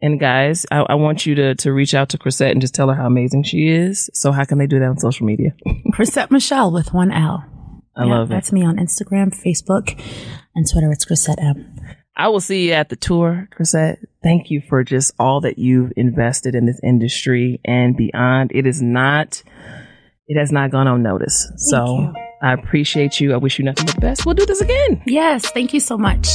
And 0.00 0.20
guys, 0.20 0.66
I, 0.70 0.80
I 0.80 0.94
want 0.94 1.24
you 1.24 1.34
to 1.36 1.54
to 1.56 1.72
reach 1.72 1.94
out 1.94 2.10
to 2.10 2.18
Chrisette 2.18 2.52
and 2.52 2.60
just 2.60 2.74
tell 2.74 2.88
her 2.88 2.94
how 2.94 3.06
amazing 3.06 3.44
she 3.44 3.68
is. 3.68 4.10
So 4.12 4.30
how 4.32 4.44
can 4.44 4.58
they 4.58 4.66
do 4.66 4.78
that 4.78 4.88
on 4.88 4.98
social 4.98 5.26
media? 5.26 5.54
Chrisette 5.92 6.30
Michele 6.30 6.70
with 6.72 6.92
one 6.92 7.10
L. 7.10 7.44
I 7.96 8.04
love 8.04 8.30
it. 8.30 8.34
That's 8.34 8.52
me 8.52 8.62
on 8.62 8.76
Instagram, 8.76 9.34
Facebook, 9.34 9.98
and 10.54 10.66
Twitter. 10.70 10.92
It's 10.92 11.06
Chrisette 11.06 11.40
M. 11.40 11.80
I 12.14 12.28
will 12.28 12.40
see 12.40 12.68
you 12.68 12.72
at 12.72 12.90
the 12.90 12.96
tour, 12.96 13.48
Chrisette. 13.52 13.98
Thank 14.22 14.50
you 14.50 14.62
for 14.68 14.84
just 14.84 15.12
all 15.18 15.40
that 15.42 15.58
you've 15.58 15.92
invested 15.96 16.54
in 16.54 16.66
this 16.66 16.80
industry 16.82 17.60
and 17.64 17.96
beyond. 17.96 18.52
It 18.54 18.66
is 18.66 18.82
not, 18.82 19.42
it 20.26 20.38
has 20.38 20.52
not 20.52 20.70
gone 20.70 20.88
unnoticed. 20.88 21.58
So 21.58 21.84
you. 21.86 22.14
I 22.42 22.52
appreciate 22.52 23.20
you. 23.20 23.32
I 23.32 23.36
wish 23.36 23.58
you 23.58 23.64
nothing 23.64 23.86
but 23.86 23.94
the 23.94 24.00
best. 24.00 24.26
We'll 24.26 24.34
do 24.34 24.46
this 24.46 24.60
again. 24.60 25.02
Yes, 25.06 25.50
thank 25.50 25.72
you 25.72 25.80
so 25.80 25.96
much. 25.96 26.28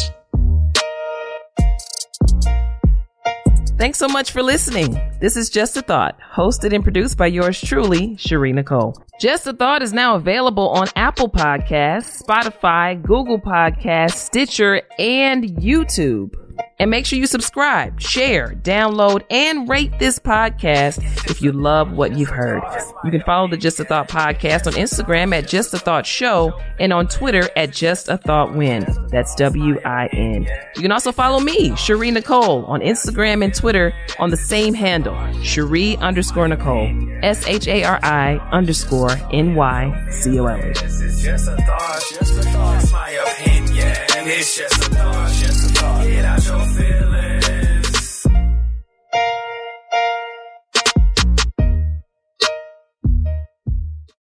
Thanks 3.82 3.98
so 3.98 4.08
much 4.08 4.30
for 4.30 4.44
listening. 4.44 4.96
This 5.20 5.36
is 5.36 5.50
Just 5.50 5.76
a 5.76 5.82
Thought, 5.82 6.16
hosted 6.22 6.72
and 6.72 6.84
produced 6.84 7.18
by 7.18 7.26
yours 7.26 7.60
truly, 7.60 8.16
Shari 8.16 8.54
Nicole. 8.54 8.94
Just 9.20 9.48
a 9.48 9.54
Thought 9.54 9.82
is 9.82 9.92
now 9.92 10.14
available 10.14 10.70
on 10.70 10.88
Apple 10.96 11.28
Podcasts, 11.28 12.22
Spotify, 12.22 13.02
Google 13.02 13.42
Podcasts, 13.42 14.18
Stitcher, 14.18 14.84
and 15.00 15.46
YouTube. 15.46 16.36
And 16.80 16.90
make 16.90 17.06
sure 17.06 17.20
you 17.20 17.28
subscribe, 17.28 18.02
share, 18.02 18.56
download, 18.64 19.24
and 19.30 19.70
rate 19.70 20.00
this 20.00 20.18
podcast 20.18 20.98
if 21.30 21.42
you 21.42 21.52
love 21.52 21.92
what 21.92 22.18
you've 22.18 22.30
heard. 22.30 22.64
You 23.04 23.12
can 23.12 23.22
follow 23.22 23.48
the 23.48 23.58
Just 23.58 23.80
a 23.80 23.86
Thought 23.86 24.10
podcast 24.10 24.66
on 24.66 24.74
Instagram 24.74 25.32
at 25.38 25.48
Just 25.48 25.74
a 25.76 25.78
Thought 25.78 26.08
Show 26.08 26.60
and 26.80 26.92
on 26.92 27.08
Twitter 27.08 27.48
at 27.56 27.72
Just 27.72 28.10
a 28.10 28.18
Thought 28.18 28.56
Win. 28.56 28.88
That's 29.10 29.36
W 29.36 29.80
I 29.86 30.08
N. 30.08 30.48
You 30.76 30.82
can 30.82 30.92
also 30.92 31.12
follow 31.12 31.40
me, 31.40 31.76
Shari 31.76 32.10
Nicole, 32.10 32.66
on 32.66 32.80
Instagram 32.82 33.44
and 33.44 33.54
Twitter 33.54 33.94
on 34.18 34.32
the 34.32 34.38
same 34.38 34.74
handle, 34.74 35.16
Shari 35.44 35.98
underscore 35.98 36.48
Nicole, 36.48 36.90
S 37.22 37.46
H 37.46 37.68
A 37.68 37.84
R 37.84 38.00
I 38.02 38.38
underscore 38.52 39.12
N 39.32 39.54
Y 39.54 40.08
C 40.10 40.40
O 40.40 40.46
L. 40.48 40.58
This 40.58 41.02
is 41.02 41.22
just 41.22 41.48
a 41.48 41.56
thought, 41.58 42.02
just 42.10 42.40
a 42.40 42.42
thought. 42.42 42.92
My 42.92 43.10
opinion. 43.10 43.96
It's 44.24 44.58
just 44.58 44.76
a 44.78 44.96
thought, 44.96 45.32
just 45.34 45.44
a 45.44 45.68
thought. 45.68 45.71
Get 46.42 46.50
your 46.50 46.66
feelings. 46.66 48.28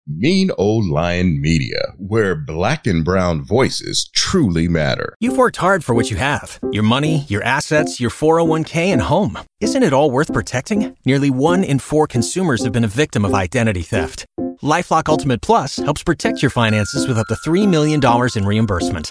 Mean 0.07 0.51
Old 0.59 0.85
Lion 0.85 1.41
Media, 1.41 1.95
where 1.97 2.35
black 2.35 2.87
and 2.87 3.03
brown 3.03 3.43
voices 3.43 4.11
truly 4.15 4.69
matter. 4.69 5.15
You've 5.19 5.39
worked 5.39 5.57
hard 5.57 5.83
for 5.83 5.95
what 5.95 6.11
you 6.11 6.19
have 6.19 6.61
your 6.73 6.83
money, 6.83 7.25
your 7.29 7.43
assets, 7.43 7.99
your 8.01 8.11
401k, 8.11 8.89
and 8.93 9.01
home. 9.01 9.39
Isn't 9.63 9.83
it 9.83 9.95
all 9.95 10.11
worth 10.11 10.31
protecting? 10.31 10.95
Nearly 11.07 11.31
one 11.31 11.65
in 11.65 11.79
four 11.79 12.07
consumers 12.07 12.63
have 12.65 12.73
been 12.73 12.85
a 12.85 12.89
victim 12.89 13.25
of 13.25 13.33
identity 13.33 13.83
theft. 13.83 14.27
Lifelock 14.63 15.09
Ultimate 15.09 15.41
Plus 15.41 15.77
helps 15.77 16.03
protect 16.03 16.43
your 16.43 16.51
finances 16.51 17.09
with 17.09 17.17
up 17.17 17.29
to 17.29 17.35
$3 17.49 17.67
million 17.67 17.99
in 18.37 18.45
reimbursement. 18.45 19.11